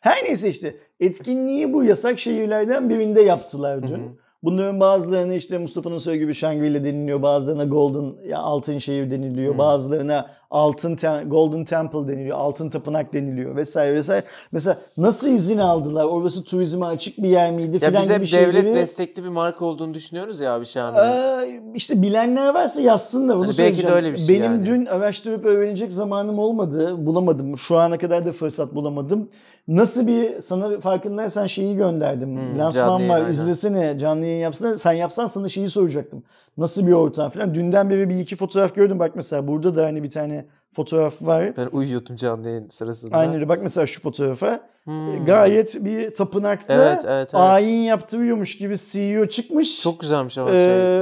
Her 0.00 0.24
neyse 0.24 0.48
işte 0.48 0.76
etkinliği 1.00 1.72
bu 1.72 1.84
yasak 1.84 2.18
şehirlerden 2.18 2.90
birinde 2.90 3.20
yaptılar 3.20 3.82
dün. 3.82 3.88
Hı 3.88 3.98
hı. 3.98 4.27
Bunların 4.42 4.80
bazılarına 4.80 5.34
işte 5.34 5.58
Mustafa'nın 5.58 5.98
söylediği 5.98 6.24
gibi 6.24 6.34
Shangri-La 6.34 6.84
deniliyor. 6.84 7.22
Bazılarına 7.22 7.64
Golden 7.64 8.26
ya 8.28 8.38
altın 8.38 8.78
şehir 8.78 9.10
deniliyor. 9.10 9.54
Hı. 9.54 9.58
Bazılarına 9.58 10.30
altın 10.50 10.96
Tem- 10.96 11.28
Golden 11.28 11.64
Temple 11.64 12.08
deniliyor. 12.08 12.38
Altın 12.38 12.70
tapınak 12.70 13.12
deniliyor 13.12 13.56
vesaire 13.56 13.94
vesaire. 13.94 14.24
Mesela 14.52 14.78
nasıl 14.96 15.28
izin 15.28 15.58
aldılar? 15.58 16.04
Orası 16.04 16.44
turizme 16.44 16.86
açık 16.86 17.18
bir 17.18 17.28
yer 17.28 17.50
miydi 17.50 17.78
Ya 17.82 17.88
filan 17.88 18.02
gibi 18.04 18.14
devlet 18.14 18.28
şeyleri. 18.28 18.74
destekli 18.74 19.24
bir 19.24 19.28
marka 19.28 19.64
olduğunu 19.64 19.94
düşünüyoruz 19.94 20.40
ya 20.40 20.54
abi 20.54 20.66
Şamil'in. 20.66 21.02
Ee, 21.02 21.60
işte 21.74 22.02
bilenler 22.02 22.54
varsa 22.54 22.80
yazsınlar 22.82 23.34
onu 23.34 23.42
Hani 23.42 23.48
belki 23.58 23.58
de 23.58 23.62
söyleyeceğim. 23.82 23.96
öyle 23.96 24.12
bir 24.12 24.18
şey 24.18 24.28
Benim 24.28 24.52
yani. 24.52 24.66
dün 24.66 24.86
araştırıp 24.86 25.44
öğrenecek 25.44 25.92
zamanım 25.92 26.38
olmadı. 26.38 27.06
Bulamadım. 27.06 27.58
Şu 27.58 27.76
ana 27.76 27.98
kadar 27.98 28.26
da 28.26 28.32
fırsat 28.32 28.74
bulamadım. 28.74 29.28
Nasıl 29.68 30.06
bir 30.06 30.40
sana 30.40 30.80
farkındaysan 30.80 31.46
şeyi 31.46 31.76
gönderdim. 31.76 32.28
Hmm, 32.36 32.58
Lansman 32.58 33.08
var 33.08 33.16
aynen. 33.20 33.30
izlesene 33.30 33.98
canlı 33.98 34.24
yayın 34.26 34.40
yapsana. 34.40 34.78
Sen 34.78 34.92
yapsan 34.92 35.26
sana 35.26 35.48
şeyi 35.48 35.68
soracaktım. 35.68 36.22
Nasıl 36.58 36.86
bir 36.86 36.92
ortam 36.92 37.30
falan. 37.30 37.54
Dünden 37.54 37.90
beri 37.90 38.08
bir 38.10 38.18
iki 38.18 38.36
fotoğraf 38.36 38.74
gördüm. 38.74 38.98
Bak 38.98 39.12
mesela 39.16 39.48
burada 39.48 39.76
da 39.76 39.84
hani 39.84 40.02
bir 40.02 40.10
tane 40.10 40.46
fotoğraf 40.76 41.14
var. 41.22 41.56
Ben 41.56 41.66
uyuyordum 41.72 42.16
canlı 42.16 42.48
yayın 42.48 42.68
sırasında. 42.68 43.34
Öyle. 43.34 43.48
Bak 43.48 43.58
mesela 43.62 43.86
şu 43.86 44.00
fotoğrafa. 44.02 44.60
Hmm. 44.84 45.24
Gayet 45.26 45.84
bir 45.84 46.14
tapınakta 46.14 46.74
Evet 46.74 47.04
evet 47.04 47.14
evet. 47.14 47.34
ayin 47.34 47.80
yaptırıyormuş 47.82 48.58
gibi 48.58 48.76
CEO 48.78 49.26
çıkmış. 49.26 49.82
Çok 49.82 50.00
güzelmiş 50.00 50.38
ama 50.38 50.50
Ee, 50.50 50.54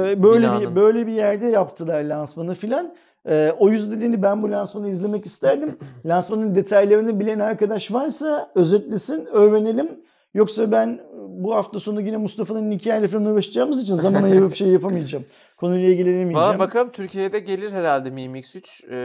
şey. 0.07 0.23
böyle 0.23 0.39
binanın. 0.47 0.61
bir 0.61 0.75
böyle 0.75 1.07
bir 1.07 1.13
yerde 1.13 1.45
yaptılar 1.47 2.03
lansmanı 2.03 2.55
filan. 2.55 2.93
Ee, 3.27 3.53
o 3.59 3.69
yüzden 3.69 4.21
ben 4.21 4.41
bu 4.41 4.51
lansmanı 4.51 4.89
izlemek 4.89 5.25
isterdim. 5.25 5.77
Lansmanın 6.05 6.55
detaylarını 6.55 7.19
bilen 7.19 7.39
arkadaş 7.39 7.93
varsa 7.93 8.51
özetlesin, 8.55 9.25
öğrenelim. 9.25 9.89
Yoksa 10.33 10.71
ben 10.71 10.99
bu 11.37 11.55
hafta 11.55 11.79
sonu 11.79 12.01
yine 12.01 12.17
Mustafa'nın 12.17 12.71
hikayeyle 12.71 13.07
falan 13.07 13.25
uğraşacağımız 13.25 13.83
için 13.83 13.95
zaman 13.95 14.23
ayırıp 14.23 14.55
şey 14.55 14.67
yapamayacağım. 14.67 15.25
Konuyla 15.57 15.89
ilgilenemeyeceğim. 15.89 16.35
Valla 16.35 16.59
bakalım 16.59 16.89
Türkiye'de 16.91 17.39
gelir 17.39 17.71
herhalde 17.71 18.09
Mi 18.09 18.29
Mix 18.29 18.55
3 18.55 18.83
e, 18.83 18.95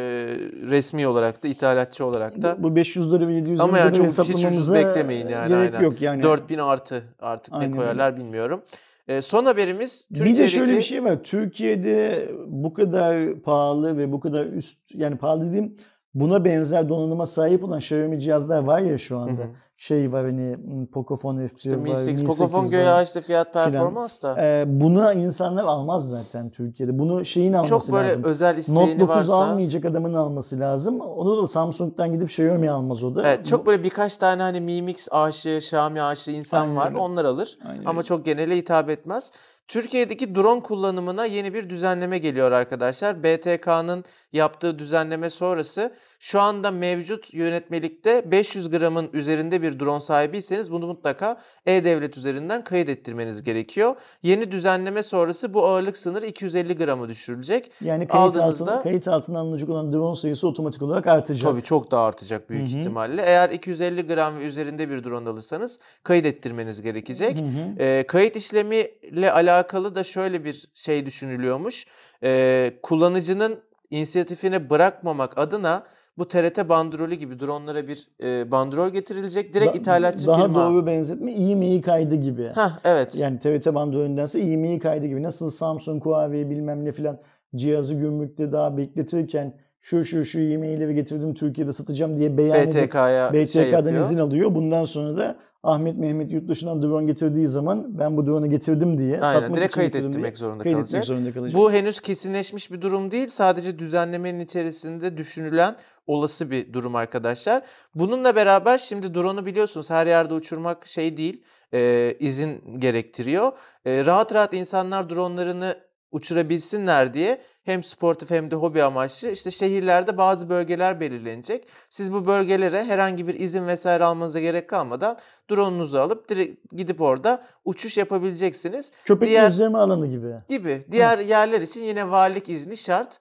resmi 0.70 1.06
olarak 1.06 1.42
da 1.42 1.48
ithalatçı 1.48 2.04
olarak 2.04 2.42
da. 2.42 2.56
Bu 2.58 2.76
500 2.76 3.12
lira 3.12 3.28
ve 3.28 3.32
700 3.32 3.60
Ama 3.60 3.72
lira 3.72 3.84
yani 3.84 3.96
çok 3.96 4.28
hiç 4.28 4.44
ucuz 4.44 4.74
beklemeyin 4.74 5.28
yani, 5.28 5.48
gerek 5.48 5.74
aynen. 5.74 5.84
yok 5.84 6.02
yani. 6.02 6.22
4000 6.22 6.58
artı 6.58 7.02
artık 7.20 7.54
Aynen 7.54 7.72
ne 7.72 7.76
koyarlar 7.76 8.16
bilmiyorum. 8.16 8.62
E, 9.08 9.22
son 9.22 9.44
haberimiz 9.44 10.08
Bir 10.10 10.16
Türkiye'deki... 10.18 10.42
de 10.44 10.48
şöyle 10.48 10.76
bir 10.76 10.82
şey 10.82 11.04
var. 11.04 11.22
Türkiye'de 11.22 12.28
bu 12.46 12.72
kadar 12.72 13.34
pahalı 13.42 13.96
ve 13.96 14.12
bu 14.12 14.20
kadar 14.20 14.46
üst 14.46 14.78
yani 14.94 15.16
pahalı 15.16 15.46
dediğim 15.48 15.76
buna 16.14 16.44
benzer 16.44 16.88
donanıma 16.88 17.26
sahip 17.26 17.64
olan 17.64 17.78
Xiaomi 17.78 18.20
cihazlar 18.20 18.62
var 18.62 18.80
ya 18.80 18.98
şu 18.98 19.16
Hı 19.16 19.20
anda. 19.20 19.42
hı. 19.42 19.46
Şey 19.82 20.12
var 20.12 20.24
hani 20.24 20.56
m, 20.56 20.86
Pocophone 20.86 21.44
F1 21.44 21.56
İşte 21.56 21.76
Mi 21.76 21.90
var, 21.90 21.96
8, 21.96 22.20
Mi 22.20 22.26
Pocophone 22.26 22.62
8 22.62 22.70
göya 22.70 22.94
var. 22.94 23.02
işte 23.04 23.20
fiyat 23.20 23.52
performans 23.52 24.22
da. 24.22 24.36
Ee, 24.42 24.64
buna 24.66 25.12
insanlar 25.12 25.64
almaz 25.64 26.08
zaten 26.08 26.50
Türkiye'de. 26.50 26.98
Bunu 26.98 27.24
şeyin 27.24 27.52
alması 27.52 27.86
Çok 27.86 27.94
böyle 27.96 28.08
lazım. 28.08 28.24
özel 28.24 28.48
Note 28.48 28.60
isteğini 28.60 29.00
9 29.00 29.16
varsa. 29.16 29.34
almayacak 29.34 29.84
adamın 29.84 30.14
alması 30.14 30.60
lazım. 30.60 31.00
Onu 31.00 31.42
da 31.42 31.46
Samsung'dan 31.46 32.12
gidip 32.12 32.28
Xiaomi 32.28 32.70
almaz 32.70 33.04
o 33.04 33.14
da. 33.14 33.28
Evet, 33.28 33.46
çok 33.46 33.66
böyle 33.66 33.82
birkaç 33.82 34.16
tane 34.16 34.42
hani 34.42 34.60
Mi 34.60 34.82
Mix 34.82 35.08
aşığı, 35.10 35.56
Xiaomi 35.58 36.02
aşığı 36.02 36.30
insan 36.30 36.62
Aynen 36.62 36.76
var. 36.76 36.88
öyle. 36.88 36.98
Onlar 36.98 37.24
alır. 37.24 37.58
Aynen 37.68 37.84
Ama 37.84 37.98
öyle. 38.00 38.08
çok 38.08 38.24
genele 38.24 38.56
hitap 38.56 38.90
etmez. 38.90 39.30
Türkiye'deki 39.68 40.34
drone 40.34 40.62
kullanımına 40.62 41.24
yeni 41.24 41.54
bir 41.54 41.70
düzenleme 41.70 42.18
geliyor 42.18 42.52
arkadaşlar. 42.52 43.22
BTK'nın 43.22 44.04
yaptığı 44.32 44.78
düzenleme 44.78 45.30
sonrası 45.30 45.92
şu 46.22 46.40
anda 46.40 46.70
mevcut 46.70 47.34
yönetmelikte 47.34 48.30
500 48.30 48.70
gramın 48.70 49.10
üzerinde 49.12 49.62
bir 49.62 49.80
drone 49.80 50.00
sahibiyseniz 50.00 50.72
bunu 50.72 50.86
mutlaka 50.86 51.40
E-Devlet 51.66 52.18
üzerinden 52.18 52.64
kayıt 52.64 52.88
ettirmeniz 52.88 53.42
gerekiyor. 53.42 53.96
Yeni 54.22 54.52
düzenleme 54.52 55.02
sonrası 55.02 55.54
bu 55.54 55.64
ağırlık 55.66 55.96
sınırı 55.96 56.26
250 56.26 56.76
grama 56.76 57.08
düşürülecek. 57.08 57.70
yani 57.80 58.08
kayıt, 58.08 58.36
aldığınızda- 58.36 58.42
altına, 58.42 58.82
kayıt 58.82 59.08
altına 59.08 59.38
alınacak 59.38 59.68
olan 59.68 59.92
drone 59.92 60.14
sayısı 60.16 60.48
otomatik 60.48 60.82
olarak 60.82 61.06
artacak. 61.06 61.50
Tabii 61.50 61.62
çok 61.62 61.90
daha 61.90 62.06
artacak 62.06 62.50
büyük 62.50 62.68
Hı 62.68 62.74
hı. 62.74 62.78
ihtimalle. 62.78 63.22
Eğer 63.22 63.50
250 63.50 64.06
gram 64.06 64.38
ve 64.38 64.44
üzerinde 64.44 64.90
bir 64.90 65.04
drone 65.04 65.28
alırsanız 65.28 65.78
kayıt 66.04 66.26
ettirmeniz 66.26 66.82
gerekecek. 66.82 67.36
Hı 67.38 67.42
hı. 67.44 67.78
Ee, 67.78 68.04
kayıt 68.08 68.36
işlemiyle 68.36 69.32
alakalı 69.32 69.94
da 69.94 70.04
şöyle 70.04 70.44
bir 70.44 70.68
şey 70.74 71.06
düşünülüyormuş. 71.06 71.86
Ee, 72.22 72.74
kullanıcının 72.82 73.60
inisiyatifine 73.90 74.70
bırakmamak 74.70 75.38
adına 75.38 75.82
bu 76.18 76.28
TRT 76.28 76.68
bandrolü 76.68 77.14
gibi 77.14 77.40
dronlara 77.40 77.88
bir 77.88 78.08
e, 78.22 78.50
bandrol 78.50 78.88
getirilecek. 78.88 79.54
Direkt 79.54 79.74
Da- 79.74 79.78
ithalatçı 79.78 80.26
Daha 80.26 80.42
firma. 80.44 80.70
doğru 80.70 80.86
benzetme 80.86 81.32
IMEI 81.32 81.80
kaydı 81.80 82.14
gibi. 82.14 82.46
Hah, 82.54 82.78
evet. 82.84 83.14
Yani 83.14 83.38
TRT 83.38 83.74
bandrolündense 83.74 84.40
IMEI 84.40 84.78
kaydı 84.78 85.06
gibi. 85.06 85.22
Nasıl 85.22 85.50
Samsung, 85.50 86.04
Huawei 86.06 86.50
bilmem 86.50 86.84
ne 86.84 86.92
filan 86.92 87.18
cihazı 87.56 87.94
gümrükte 87.94 88.52
daha 88.52 88.76
bekletirken 88.76 89.54
şu 89.80 90.04
şu 90.04 90.24
şu 90.24 90.40
e-mailleri 90.40 90.94
getirdim 90.94 91.34
Türkiye'de 91.34 91.72
satacağım 91.72 92.18
diye 92.18 92.38
beyan 92.38 92.68
edip 92.68 92.74
BTK'ya 92.88 93.30
şey 93.32 93.44
BTK'dan 93.46 93.76
yapıyor. 93.78 94.00
izin 94.00 94.18
alıyor. 94.18 94.54
Bundan 94.54 94.84
sonra 94.84 95.16
da 95.16 95.36
Ahmet 95.62 95.98
Mehmet 95.98 96.32
yurt 96.32 96.48
dışından 96.48 96.82
drone 96.82 97.06
getirdiği 97.06 97.46
zaman 97.48 97.98
ben 97.98 98.16
bu 98.16 98.26
drone'u 98.26 98.50
getirdim 98.50 98.98
diye 98.98 99.20
Aynen 99.20 99.40
satmak 99.40 99.56
direkt 99.58 99.72
için 99.72 99.80
kayıt 99.80 99.96
ettirmek 99.96 100.22
diye 100.24 100.34
zorunda 100.34 100.62
kayıt 100.62 100.76
kalacak. 100.78 101.04
zorunda 101.04 101.32
kalacak. 101.32 101.60
Bu 101.60 101.72
henüz 101.72 102.00
kesinleşmiş 102.00 102.70
bir 102.72 102.80
durum 102.80 103.10
değil. 103.10 103.28
Sadece 103.30 103.78
düzenlemenin 103.78 104.40
içerisinde 104.40 105.16
düşünülen 105.16 105.74
olası 106.06 106.50
bir 106.50 106.72
durum 106.72 106.96
arkadaşlar. 106.96 107.62
Bununla 107.94 108.36
beraber 108.36 108.78
şimdi 108.78 109.14
drone'u 109.14 109.46
biliyorsunuz 109.46 109.90
her 109.90 110.06
yerde 110.06 110.34
uçurmak 110.34 110.86
şey 110.86 111.16
değil, 111.16 111.42
e, 111.74 112.14
izin 112.20 112.80
gerektiriyor. 112.80 113.52
E, 113.84 114.04
rahat 114.04 114.34
rahat 114.34 114.54
insanlar 114.54 115.10
drone'larını 115.10 115.76
uçurabilsinler 116.12 117.14
diye 117.14 117.42
Hem 117.64 117.82
sportif 117.82 118.30
hem 118.30 118.50
de 118.50 118.56
hobi 118.56 118.82
amaçlı. 118.82 119.30
İşte 119.30 119.50
şehirlerde 119.50 120.18
bazı 120.18 120.48
bölgeler 120.48 121.00
belirlenecek. 121.00 121.68
Siz 121.88 122.12
bu 122.12 122.26
bölgelere 122.26 122.84
herhangi 122.84 123.26
bir 123.26 123.40
izin 123.40 123.66
vesaire 123.66 124.04
almanıza 124.04 124.40
gerek 124.40 124.68
kalmadan 124.68 125.18
drone'unuzu 125.50 125.98
alıp 125.98 126.28
direkt 126.28 126.72
gidip 126.76 127.00
orada 127.00 127.42
uçuş 127.64 127.96
yapabileceksiniz 127.96 128.92
Köpek 129.04 129.28
Diğer- 129.28 129.48
gözleme 129.48 129.78
alanı 129.78 130.06
gibi. 130.06 130.32
gibi. 130.48 130.86
Diğer 130.92 131.18
yerler 131.18 131.60
için 131.60 131.80
yine 131.82 132.10
valilik 132.10 132.48
izni 132.48 132.76
şart. 132.76 133.18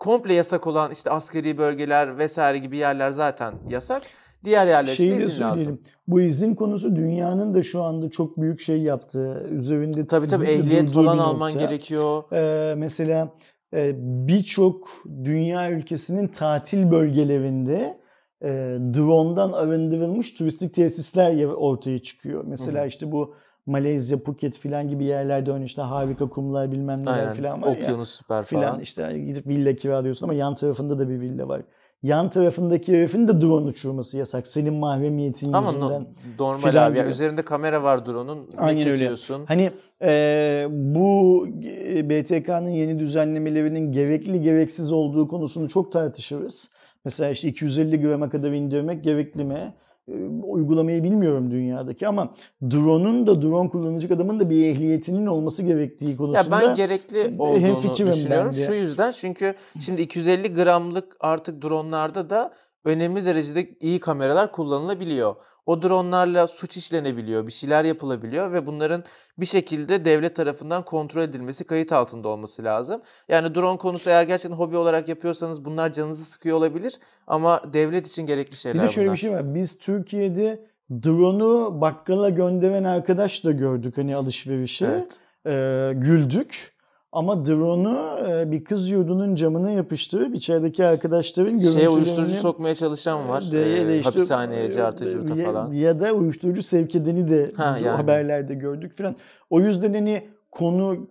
Komple 0.00 0.34
yasak 0.34 0.66
olan 0.66 0.92
işte 0.92 1.10
askeri 1.10 1.58
bölgeler 1.58 2.18
vesaire 2.18 2.58
gibi 2.58 2.76
yerler 2.76 3.10
zaten 3.10 3.54
yasak. 3.68 4.02
Diğer 4.44 4.66
yerler 4.66 4.92
için 4.92 5.20
izin 5.20 5.42
lazım. 5.42 5.80
Bu 6.08 6.20
izin 6.20 6.54
konusu 6.54 6.96
dünyanın 6.96 7.54
da 7.54 7.62
şu 7.62 7.82
anda 7.82 8.10
çok 8.10 8.40
büyük 8.40 8.60
şey 8.60 8.82
yaptığı, 8.82 9.46
üzerinde 9.50 10.06
Tabii 10.06 10.26
tabii 10.26 10.46
ehliyet 10.46 10.90
falan 10.90 11.18
alman 11.18 11.50
nokta. 11.52 11.66
gerekiyor. 11.66 12.22
Ee, 12.32 12.74
mesela 12.74 13.34
e, 13.74 13.92
birçok 14.28 14.88
dünya 15.24 15.70
ülkesinin 15.70 16.28
tatil 16.28 16.90
bölgelerinde 16.90 18.00
e, 18.42 18.48
drone'dan 18.94 19.52
arındırılmış 19.52 20.34
turistik 20.34 20.74
tesisler 20.74 21.32
ya- 21.32 21.48
ortaya 21.48 22.02
çıkıyor. 22.02 22.44
Mesela 22.46 22.84
hı. 22.84 22.88
işte 22.88 23.12
bu 23.12 23.34
Malezya, 23.66 24.22
Phuket 24.22 24.58
filan 24.58 24.88
gibi 24.88 25.04
yerlerde 25.04 25.50
örneğin 25.50 25.66
işte 25.66 25.82
harika 25.82 26.28
kumlar 26.28 26.72
bilmem 26.72 27.02
neler 27.02 27.34
filan 27.34 27.62
var 27.62 27.66
ya. 27.68 27.72
Okyanus 27.72 28.10
süper 28.10 28.44
Filan 28.44 28.62
falan. 28.62 28.80
işte 28.80 29.18
gidip 29.26 29.46
villa 29.46 29.72
kiralıyorsun 29.76 30.26
ama 30.26 30.34
yan 30.34 30.54
tarafında 30.54 30.98
da 30.98 31.08
bir 31.08 31.20
villa 31.20 31.48
var. 31.48 31.62
Yan 32.02 32.30
tarafındaki 32.30 32.92
herifin 32.92 33.28
de 33.28 33.40
drone 33.40 33.66
uçurması 33.66 34.18
yasak. 34.18 34.46
Senin 34.46 34.74
mahremiyetin 34.74 35.52
Ama 35.52 35.66
yüzünden. 35.68 36.06
normal 36.38 36.70
filan 36.70 36.90
abi. 36.90 36.98
Ya 36.98 37.06
üzerinde 37.06 37.44
kamera 37.44 37.82
var 37.82 38.06
drone'un. 38.06 38.38
Ne 38.54 38.60
Aynen 38.60 38.88
öyle. 38.88 39.10
Hani 39.46 39.70
e, 40.02 40.66
bu 40.70 41.46
e, 41.64 42.10
BTK'nın 42.10 42.68
yeni 42.68 42.98
düzenlemelerinin 42.98 43.92
gerekli 43.92 44.42
gereksiz 44.42 44.92
olduğu 44.92 45.28
konusunu 45.28 45.68
çok 45.68 45.92
tartışırız. 45.92 46.68
Mesela 47.04 47.30
işte 47.30 47.48
250 47.48 48.00
grama 48.00 48.28
kadar 48.30 48.52
indirmek 48.52 49.04
gerekli 49.04 49.44
mi? 49.44 49.74
E, 50.08 50.12
uygulamayı 50.42 51.02
bilmiyorum 51.02 51.50
dünyadaki 51.50 52.08
ama 52.08 52.34
drone'un 52.62 53.26
da 53.26 53.42
drone 53.42 53.68
kullanacak 53.70 54.10
adamın 54.10 54.40
da 54.40 54.50
bir 54.50 54.66
ehliyetinin 54.66 55.26
olması 55.26 55.62
gerektiği 55.62 56.10
Ya 56.10 56.16
konusunda 56.16 56.60
ben 56.60 56.74
gerekli 56.74 57.34
olduğunu 57.38 57.92
düşünüyorum. 57.92 58.12
ben 58.30 58.54
de. 58.54 58.66
Şu 58.66 58.72
yüzden 58.74 59.12
çünkü 59.12 59.54
şimdi 59.80 60.02
250 60.02 60.54
gramlık 60.54 61.16
artık 61.20 61.62
dronlarda 61.62 62.30
da 62.30 62.52
önemli 62.84 63.24
derecede 63.26 63.70
iyi 63.80 64.00
kameralar 64.00 64.52
kullanılabiliyor. 64.52 65.36
O 65.66 65.82
dronlarla 65.82 66.46
suç 66.48 66.76
işlenebiliyor, 66.76 67.46
bir 67.46 67.52
şeyler 67.52 67.84
yapılabiliyor 67.84 68.52
ve 68.52 68.66
bunların 68.66 69.04
bir 69.38 69.46
şekilde 69.46 70.04
devlet 70.04 70.36
tarafından 70.36 70.84
kontrol 70.84 71.22
edilmesi, 71.22 71.64
kayıt 71.64 71.92
altında 71.92 72.28
olması 72.28 72.64
lazım. 72.64 73.02
Yani 73.28 73.54
drone 73.54 73.78
konusu 73.78 74.10
eğer 74.10 74.22
gerçekten 74.22 74.56
hobi 74.56 74.76
olarak 74.76 75.08
yapıyorsanız 75.08 75.64
bunlar 75.64 75.92
canınızı 75.92 76.24
sıkıyor 76.24 76.56
olabilir 76.56 76.98
ama 77.26 77.62
devlet 77.72 78.06
için 78.06 78.26
gerekli 78.26 78.56
şeyler 78.56 78.82
Bir 78.82 78.88
de 78.88 78.92
şöyle 78.92 79.06
bunlar. 79.06 79.14
bir 79.14 79.20
şey 79.20 79.30
var. 79.30 79.54
Biz 79.54 79.78
Türkiye'de 79.78 80.66
drone'u 80.90 81.80
bakkala 81.80 82.30
gönderen 82.30 82.84
arkadaş 82.84 83.44
da 83.44 83.52
gördük 83.52 83.98
hani 83.98 84.16
alışverişe. 84.16 84.86
Evet. 84.86 85.18
Ee, 85.46 85.92
güldük. 85.94 86.75
Ama 87.16 87.46
drone'u 87.46 88.28
e, 88.30 88.50
bir 88.50 88.64
kız 88.64 88.90
yurdunun 88.90 89.34
camına 89.34 89.70
yapıştırıp 89.70 90.34
içerideki 90.34 90.84
arkadaşların 90.86 91.58
Şeye 91.58 91.62
görüntülerini... 91.62 91.90
uyuşturucu 91.94 92.30
sokmaya 92.36 92.74
çalışan 92.74 93.28
var. 93.28 93.44
de- 93.52 93.96
Ee, 93.98 94.02
hapishaneye, 94.02 94.64
e, 94.64 94.70
curta 94.72 95.04
ya- 95.36 95.46
falan. 95.46 95.72
Ya 95.72 96.00
da 96.00 96.12
uyuşturucu 96.12 96.62
sevk 96.62 96.94
edeni 96.94 97.30
de 97.30 97.50
Ha, 97.56 97.64
yani. 97.84 97.88
haberlerde 97.96 98.54
gördük 98.54 98.98
falan. 98.98 99.16
O 99.50 99.60
yüzden 99.60 99.94
hani 99.94 100.28
konu 100.52 101.06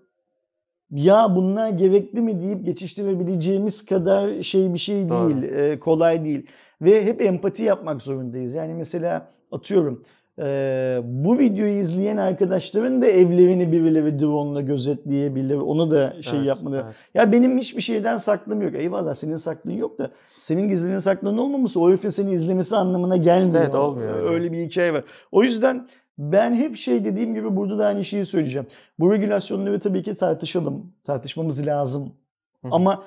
ya 0.91 1.35
bunlar 1.35 1.69
gerekli 1.69 2.21
mi 2.21 2.41
deyip 2.41 2.65
geçiştirebileceğimiz 2.65 3.85
kadar 3.85 4.43
şey 4.43 4.73
bir 4.73 4.79
şey 4.79 5.09
değil, 5.09 5.43
e, 5.43 5.79
kolay 5.79 6.23
değil. 6.25 6.45
Ve 6.81 7.05
hep 7.05 7.21
empati 7.21 7.63
yapmak 7.63 8.01
zorundayız. 8.01 8.53
Yani 8.55 8.73
mesela 8.73 9.27
atıyorum 9.51 10.03
e, 10.39 10.99
bu 11.03 11.39
videoyu 11.39 11.79
izleyen 11.79 12.17
arkadaşların 12.17 13.01
da 13.01 13.07
evlerini 13.07 13.71
birileri 13.71 14.19
drone'la 14.19 14.61
gözetleyebilir. 14.61 15.55
Onu 15.55 15.91
da 15.91 16.21
şey 16.21 16.37
Evet, 16.39 16.47
yapmalı. 16.47 16.81
evet. 16.85 16.95
Ya 17.13 17.31
benim 17.31 17.57
hiçbir 17.57 17.81
şeyden 17.81 18.17
saklım 18.17 18.61
yok. 18.61 18.75
Eyvallah 18.75 19.13
senin 19.13 19.35
saklın 19.37 19.71
yok 19.71 19.99
da 19.99 20.09
senin 20.41 20.69
gizlinin 20.69 20.99
saklının 20.99 21.37
olmaması 21.37 21.79
o 21.81 21.89
herifin 21.89 22.09
seni 22.09 22.31
izlemesi 22.31 22.75
anlamına 22.75 23.17
gelmiyor. 23.17 23.61
evet, 23.63 23.75
olmuyor 23.75 24.15
öyle. 24.19 24.29
Öyle 24.29 24.51
bir 24.51 24.57
hikaye 24.65 24.93
var. 24.93 25.03
O 25.31 25.43
yüzden 25.43 25.87
ben 26.17 26.53
hep 26.53 26.77
şey 26.77 27.05
dediğim 27.05 27.33
gibi 27.33 27.55
burada 27.55 27.77
da 27.77 27.85
aynı 27.85 28.05
şeyi 28.05 28.25
söyleyeceğim. 28.25 28.67
Bu 28.99 29.13
regülasyonları 29.13 29.79
tabii 29.79 30.03
ki 30.03 30.15
tartışalım. 30.15 30.93
Tartışmamız 31.03 31.67
lazım. 31.67 32.13
Ama 32.71 33.03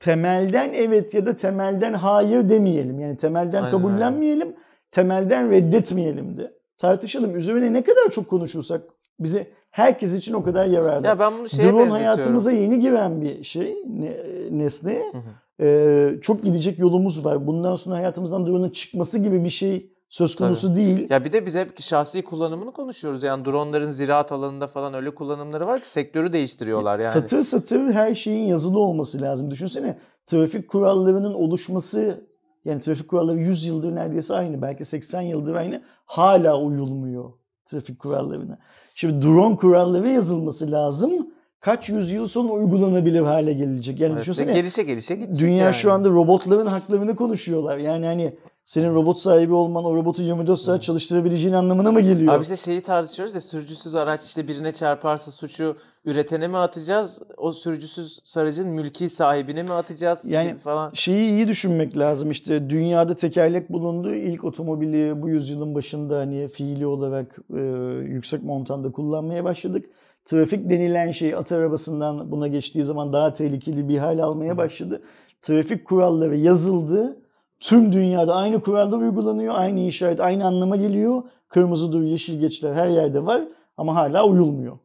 temelden 0.00 0.70
evet 0.74 1.14
ya 1.14 1.26
da 1.26 1.36
temelden 1.36 1.92
hayır 1.92 2.48
demeyelim. 2.48 3.00
Yani 3.00 3.16
temelden 3.16 3.58
Aynen 3.62 3.70
kabullenmeyelim, 3.70 4.54
temelden 4.94 5.50
reddetmeyelim 5.50 6.36
de. 6.36 6.54
Tartışalım. 6.78 7.36
Üzerine 7.36 7.72
ne 7.72 7.82
kadar 7.82 8.10
çok 8.10 8.28
konuşursak 8.28 8.82
bize 9.20 9.46
herkes 9.70 10.14
için 10.14 10.34
o 10.34 10.42
kadar 10.42 10.66
yararlı. 10.66 11.06
Ya 11.06 11.18
ben 11.18 11.38
bunu 11.38 11.48
şeye 11.48 11.62
Drone 11.62 11.90
hayatımıza 11.90 12.52
yeni 12.52 12.80
giren 12.80 13.20
bir 13.20 13.44
şey, 13.44 13.76
ne- 13.86 14.16
nesne. 14.50 15.02
Hı 15.12 15.18
hı. 15.18 15.66
Ee, 15.66 16.20
çok 16.22 16.42
gidecek 16.42 16.78
yolumuz 16.78 17.24
var. 17.24 17.46
Bundan 17.46 17.74
sonra 17.74 17.96
hayatımızdan 17.96 18.46
drone'un 18.46 18.70
çıkması 18.70 19.18
gibi 19.18 19.44
bir 19.44 19.48
şey 19.48 19.90
söz 20.08 20.36
konusu 20.36 20.74
değil. 20.74 21.06
Ya 21.10 21.24
bir 21.24 21.32
de 21.32 21.46
biz 21.46 21.54
hep 21.54 21.80
şahsi 21.80 22.24
kullanımını 22.24 22.72
konuşuyoruz. 22.72 23.22
Yani 23.22 23.44
dronların 23.44 23.90
ziraat 23.90 24.32
alanında 24.32 24.66
falan 24.66 24.94
öyle 24.94 25.14
kullanımları 25.14 25.66
var 25.66 25.80
ki 25.80 25.90
sektörü 25.90 26.32
değiştiriyorlar 26.32 26.98
yani. 26.98 27.12
Satır 27.12 27.42
satır 27.42 27.92
her 27.92 28.14
şeyin 28.14 28.46
yazılı 28.46 28.78
olması 28.78 29.20
lazım. 29.20 29.50
Düşünsene 29.50 29.98
trafik 30.26 30.68
kurallarının 30.68 31.34
oluşması 31.34 32.24
yani 32.64 32.80
trafik 32.80 33.08
kuralları 33.08 33.38
100 33.38 33.66
yıldır 33.66 33.94
neredeyse 33.94 34.34
aynı. 34.34 34.62
Belki 34.62 34.84
80 34.84 35.20
yıldır 35.20 35.54
aynı. 35.54 35.82
Hala 36.04 36.60
uyulmuyor 36.60 37.32
trafik 37.66 37.98
kurallarına. 37.98 38.58
Şimdi 38.94 39.26
drone 39.26 39.56
kuralları 39.56 40.08
yazılması 40.08 40.70
lazım. 40.72 41.12
Kaç 41.60 41.88
yüzyıl 41.88 42.26
sonra 42.26 42.52
uygulanabilir 42.52 43.20
hale 43.20 43.52
gelecek. 43.52 44.00
Yani 44.00 44.08
Evet, 44.10 44.16
ve 44.16 44.20
düşünsene 44.20 44.52
gelişe 44.52 44.82
gelişe 44.82 45.16
gidecek 45.16 45.46
dünya 45.46 45.64
yani. 45.64 45.74
şu 45.74 45.92
anda 45.92 46.08
robotların 46.08 46.66
haklarını 46.66 47.16
konuşuyorlar. 47.16 47.78
Yani 47.78 48.06
hani 48.06 48.36
senin 48.64 48.94
robot 48.94 49.18
sahibi 49.18 49.52
olman 49.52 49.84
o 49.84 49.94
robotu 49.94 50.22
24 50.22 50.60
saat 50.60 50.82
çalıştırabileceğin 50.82 51.54
anlamına 51.54 51.92
mı 51.92 52.00
geliyor? 52.00 52.34
Abi 52.34 52.42
işte 52.42 52.56
şeyi 52.56 52.80
tartışıyoruz 52.80 53.34
ya 53.34 53.40
sürücüsüz 53.40 53.94
araç 53.94 54.24
işte 54.24 54.48
birine 54.48 54.72
çarparsa 54.72 55.30
suçu 55.30 55.76
üretene 56.04 56.48
mi 56.48 56.56
atacağız? 56.56 57.22
O 57.36 57.52
sürücüsüz 57.52 58.20
aracın 58.36 58.68
mülki 58.68 59.08
sahibine 59.08 59.62
mi 59.62 59.72
atacağız? 59.72 60.24
Yani- 60.24 60.58
falan. 60.58 60.90
Şeyi 60.94 61.30
iyi 61.30 61.48
düşünmek 61.48 61.98
lazım 61.98 62.30
işte 62.30 62.70
dünyada 62.70 63.14
tekerlek 63.14 63.72
bulundu. 63.72 64.14
İlk 64.14 64.44
otomobili 64.44 65.22
bu 65.22 65.28
yüzyılın 65.28 65.74
başında 65.74 66.18
hani 66.18 66.48
fiili 66.48 66.86
olarak 66.86 67.38
e, 67.54 67.60
yüksek 68.08 68.42
montanda 68.42 68.92
kullanmaya 68.92 69.44
başladık. 69.44 69.86
Trafik 70.24 70.70
denilen 70.70 71.10
şey 71.10 71.34
at 71.34 71.52
arabasından 71.52 72.30
buna 72.30 72.48
geçtiği 72.48 72.84
zaman 72.84 73.12
daha 73.12 73.32
tehlikeli 73.32 73.88
bir 73.88 73.98
hal 73.98 74.18
almaya 74.18 74.56
başladı. 74.56 75.02
Trafik 75.42 75.84
kuralları 75.84 76.36
yazıldı. 76.36 77.16
Tüm 77.64 77.92
dünyada 77.92 78.34
aynı 78.34 78.62
kurallar 78.62 78.98
uygulanıyor. 78.98 79.54
Aynı 79.54 79.80
işaret 79.80 80.20
aynı 80.20 80.46
anlama 80.46 80.76
geliyor. 80.76 81.22
Kırmızı 81.48 81.92
dur, 81.92 82.02
yeşil 82.02 82.40
geçler 82.40 82.74
her 82.74 82.88
yerde 82.88 83.26
var 83.26 83.42
ama 83.76 83.94
hala 83.94 84.26
uyulmuyor. 84.26 84.78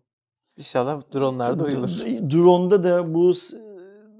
İnşallah 0.57 1.01
dronlar 1.15 1.59
da 1.59 1.63
uyulur. 1.63 1.89
Drone'da 2.31 2.83
da 2.83 3.13
bu 3.13 3.31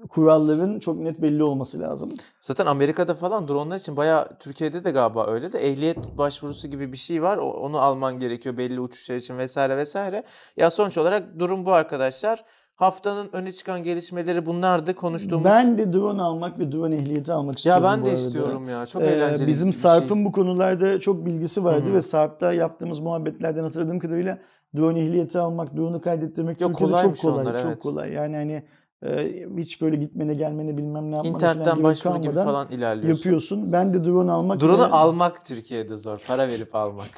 kuralların 0.08 0.78
çok 0.78 0.96
net 0.96 1.22
belli 1.22 1.42
olması 1.42 1.80
lazım. 1.80 2.12
Zaten 2.40 2.66
Amerika'da 2.66 3.14
falan 3.14 3.48
dronlar 3.48 3.76
için 3.76 3.96
bayağı 3.96 4.38
Türkiye'de 4.38 4.84
de 4.84 4.90
galiba 4.90 5.26
öyle 5.26 5.52
de 5.52 5.58
ehliyet 5.58 6.18
başvurusu 6.18 6.68
gibi 6.68 6.92
bir 6.92 6.96
şey 6.96 7.22
var. 7.22 7.36
Onu 7.36 7.78
alman 7.78 8.18
gerekiyor 8.18 8.56
belli 8.56 8.80
uçuşlar 8.80 9.16
için 9.16 9.38
vesaire 9.38 9.76
vesaire. 9.76 10.22
Ya 10.56 10.70
sonuç 10.70 10.98
olarak 10.98 11.38
durum 11.38 11.66
bu 11.66 11.72
arkadaşlar. 11.72 12.44
Haftanın 12.80 13.28
öne 13.32 13.52
çıkan 13.52 13.82
gelişmeleri 13.82 14.46
bunlardı 14.46 14.94
konuştuğumuz. 14.94 15.44
Ben 15.44 15.78
de 15.78 15.92
drone 15.92 16.22
almak 16.22 16.58
ve 16.58 16.72
drone 16.72 16.96
ehliyeti 16.96 17.32
almak 17.32 17.66
ya 17.66 17.76
istiyorum 17.76 17.84
ben 17.84 18.02
bu 18.02 18.06
de 18.06 18.12
istiyorum 18.14 18.68
ya. 18.68 18.86
Çok 18.86 19.02
Ee, 19.02 19.06
eğlenceli 19.06 19.48
Bizim 19.48 19.72
şey. 19.72 19.80
Sarp'ın 19.80 20.24
bu 20.24 20.32
konularda 20.32 21.00
çok 21.00 21.26
bilgisi 21.26 21.64
vardı 21.64 21.86
Hı 21.86 21.90
hı. 21.90 21.94
ve 21.94 22.00
Sarp'ta 22.00 22.52
yaptığımız 22.52 23.00
muhabbetlerden 23.00 23.62
hatırladığım 23.62 23.98
kadarıyla 23.98 24.38
drone 24.76 25.00
ehliyeti 25.00 25.38
almak, 25.38 25.76
drone'u 25.76 26.00
kaydettirmek 26.00 26.60
Yok, 26.60 26.70
Türkiye'de 26.78 27.02
çok 27.02 27.18
kolay, 27.18 27.46
onlar, 27.46 27.58
çok 27.58 27.66
evet. 27.70 27.78
kolay. 27.82 28.12
Yani 28.12 28.36
hani 28.36 28.62
e, 29.06 29.32
hiç 29.58 29.80
böyle 29.82 29.96
gitmene 29.96 30.34
gelmene 30.34 30.76
bilmem 30.76 31.10
ne 31.10 31.16
yapmana 31.16 31.34
İnternetten 31.34 31.64
falan 31.72 31.84
başvuru 31.84 32.22
gibi 32.22 32.34
falan 32.34 32.68
ilerliyorsun. 32.70 33.08
yapıyorsun. 33.24 33.72
Ben 33.72 33.94
de 33.94 34.04
drone 34.04 34.32
almak 34.32 34.60
Drone'u 34.60 34.78
ve- 34.78 34.84
almak 34.86 35.44
Türkiye'de 35.44 35.96
zor. 35.96 36.18
Para 36.26 36.48
verip 36.48 36.74
almak. 36.74 37.10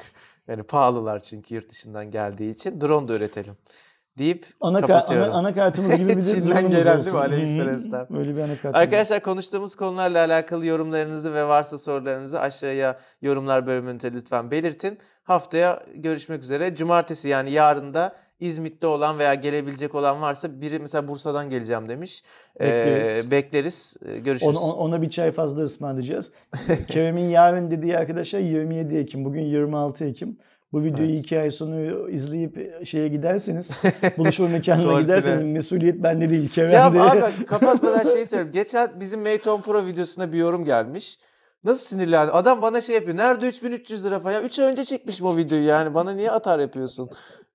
Yani 0.47 0.63
pahalılar 0.63 1.19
çünkü 1.19 1.55
yurt 1.55 1.69
dışından 1.71 2.11
geldiği 2.11 2.53
için. 2.53 2.81
Drone 2.81 3.07
da 3.07 3.13
üretelim. 3.13 3.53
Deyip 4.17 4.45
ana, 4.61 4.79
ka- 4.79 4.87
kapatıyorum. 4.87 5.29
ana, 5.31 5.37
anakartımız 5.37 5.95
gibi 5.95 6.09
bir 6.09 6.15
de 6.25 6.33
Çin'den 6.33 6.69
gelen 6.69 7.01
değil 7.01 7.13
mi? 7.13 7.19
Aleyhisselam. 7.19 7.91
Hı 7.91 8.13
hı. 8.13 8.17
Öyle 8.19 8.35
bir 8.35 8.39
anakartımız. 8.41 8.75
Arkadaşlar 8.75 9.23
konuştuğumuz 9.23 9.75
konularla 9.75 10.19
alakalı 10.19 10.65
yorumlarınızı 10.65 11.33
ve 11.33 11.47
varsa 11.47 11.77
sorularınızı 11.77 12.39
aşağıya 12.39 12.97
yorumlar 13.21 13.67
bölümünde 13.67 14.13
lütfen 14.13 14.51
belirtin. 14.51 14.97
Haftaya 15.23 15.83
görüşmek 15.95 16.43
üzere. 16.43 16.75
Cumartesi 16.75 17.27
yani 17.27 17.51
yarın 17.51 17.93
da 17.93 18.15
İzmit'te 18.39 18.87
olan 18.87 19.19
veya 19.19 19.33
gelebilecek 19.33 19.95
olan 19.95 20.21
varsa 20.21 20.61
biri 20.61 20.79
mesela 20.79 21.07
Bursa'dan 21.07 21.49
geleceğim 21.49 21.89
demiş. 21.89 22.23
Ee, 22.61 22.65
Bekleriz. 22.65 23.31
bekleriz. 23.31 23.97
Ee, 24.05 24.19
Görüşürüz. 24.19 24.55
Ona, 24.57 24.73
ona 24.75 25.01
bir 25.01 25.09
çay 25.09 25.31
fazla 25.31 25.61
ısmarlayacağız. 25.63 26.31
Kerem'in 26.87 27.29
yarın 27.29 27.71
dediği 27.71 27.97
arkadaşlar 27.97 28.39
27 28.39 28.97
Ekim. 28.97 29.25
Bugün 29.25 29.41
26 29.41 30.05
Ekim. 30.05 30.37
Bu 30.73 30.83
videoyu 30.83 31.09
Evet. 31.09 31.19
iki 31.19 31.39
ay 31.39 31.51
sonra 31.51 32.09
izleyip 32.11 32.85
şeye 32.85 33.07
giderseniz, 33.07 33.81
buluşma 34.17 34.47
mekanına 34.47 35.01
giderseniz 35.01 35.47
mesuliyet 35.47 36.03
bende 36.03 36.29
değil, 36.29 36.43
Ya 36.43 36.49
Kerem'de. 36.49 36.79
abi 37.01 37.21
bak, 37.21 37.33
kapatmadan 37.47 38.03
şeyi 38.03 38.25
söyleyeyim. 38.25 38.51
Geçen 38.53 38.99
bizim 38.99 39.21
Mate 39.21 39.49
10 39.51 39.61
Pro 39.61 39.85
videosuna 39.85 40.31
bir 40.33 40.37
yorum 40.37 40.65
gelmiş. 40.65 41.17
Nasıl 41.63 41.85
sinirlendi? 41.85 42.31
Adam 42.31 42.61
bana 42.61 42.81
şey 42.81 42.95
yapıyor. 42.95 43.17
Nerede 43.17 43.47
3300 43.47 44.05
lira 44.05 44.19
falan? 44.19 44.43
3 44.43 44.59
ay 44.59 44.71
önce 44.71 44.85
çekmişim 44.85 45.25
o 45.25 45.37
videoyu 45.37 45.63
yani. 45.63 45.93
Bana 45.93 46.11
niye 46.11 46.31
atar 46.31 46.59
yapıyorsun? 46.59 47.09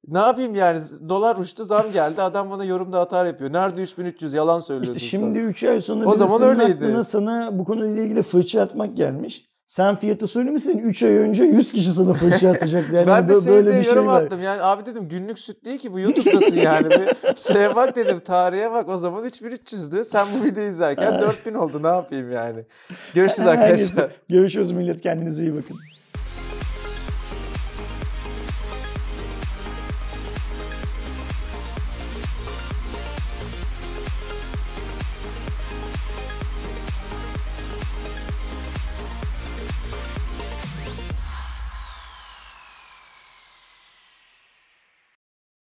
Ne 0.06 0.18
yapayım 0.18 0.54
yani? 0.54 0.80
Dolar 1.08 1.36
uçtu, 1.36 1.64
zam 1.64 1.92
geldi. 1.92 2.22
Adam 2.22 2.50
bana 2.50 2.64
yorumda 2.64 3.00
atar 3.00 3.26
yapıyor. 3.26 3.52
Nerede 3.52 3.82
3300? 3.82 4.34
Yalan 4.34 4.60
söylüyorsun. 4.60 4.94
İşte 4.94 5.08
şimdi 5.08 5.38
3 5.38 5.64
ay 5.64 5.80
sonra 5.80 6.06
O 6.06 6.14
zaman 6.14 6.42
öyleydi. 6.42 6.72
aklına 6.84 7.04
sana 7.04 7.58
bu 7.58 7.64
konuyla 7.64 8.02
ilgili 8.02 8.22
fırça 8.22 8.62
atmak 8.62 8.96
gelmiş. 8.96 9.48
Sen 9.68 9.96
fiyatı 9.96 10.26
söylemişsin 10.26 10.78
3 10.78 11.02
ay 11.02 11.16
önce 11.16 11.44
100 11.44 11.72
kişi 11.72 11.92
sana 11.92 12.14
fırça 12.14 12.50
atacak. 12.50 12.92
Yani 12.92 13.06
ben 13.06 13.28
de 13.28 13.46
böyle 13.46 13.72
de 13.72 13.78
bir 13.78 13.84
şey 13.84 13.92
yorum 13.94 14.06
var. 14.06 14.22
attım. 14.22 14.42
Yani 14.42 14.62
abi 14.62 14.86
dedim 14.86 15.08
günlük 15.08 15.38
süt 15.38 15.64
değil 15.64 15.78
ki 15.78 15.92
bu 15.92 16.00
YouTube'dasın 16.00 16.56
yani. 16.56 16.90
Bir 16.90 17.36
şeye 17.52 17.76
bak 17.76 17.96
dedim 17.96 18.20
tarihe 18.20 18.70
bak 18.70 18.88
o 18.88 18.98
zaman 18.98 19.24
3300'dü. 19.24 20.04
Sen 20.04 20.26
bu 20.34 20.44
videoyu 20.44 20.70
izlerken 20.70 21.12
Ay. 21.12 21.20
4000 21.20 21.54
oldu. 21.54 21.82
Ne 21.82 21.86
yapayım 21.86 22.32
yani? 22.32 22.60
Görüşürüz 23.14 23.48
arkadaşlar. 23.48 24.10
Görüşürüz 24.28 24.70
millet 24.70 25.00
kendinize 25.00 25.42
iyi 25.42 25.56
bakın. 25.56 25.76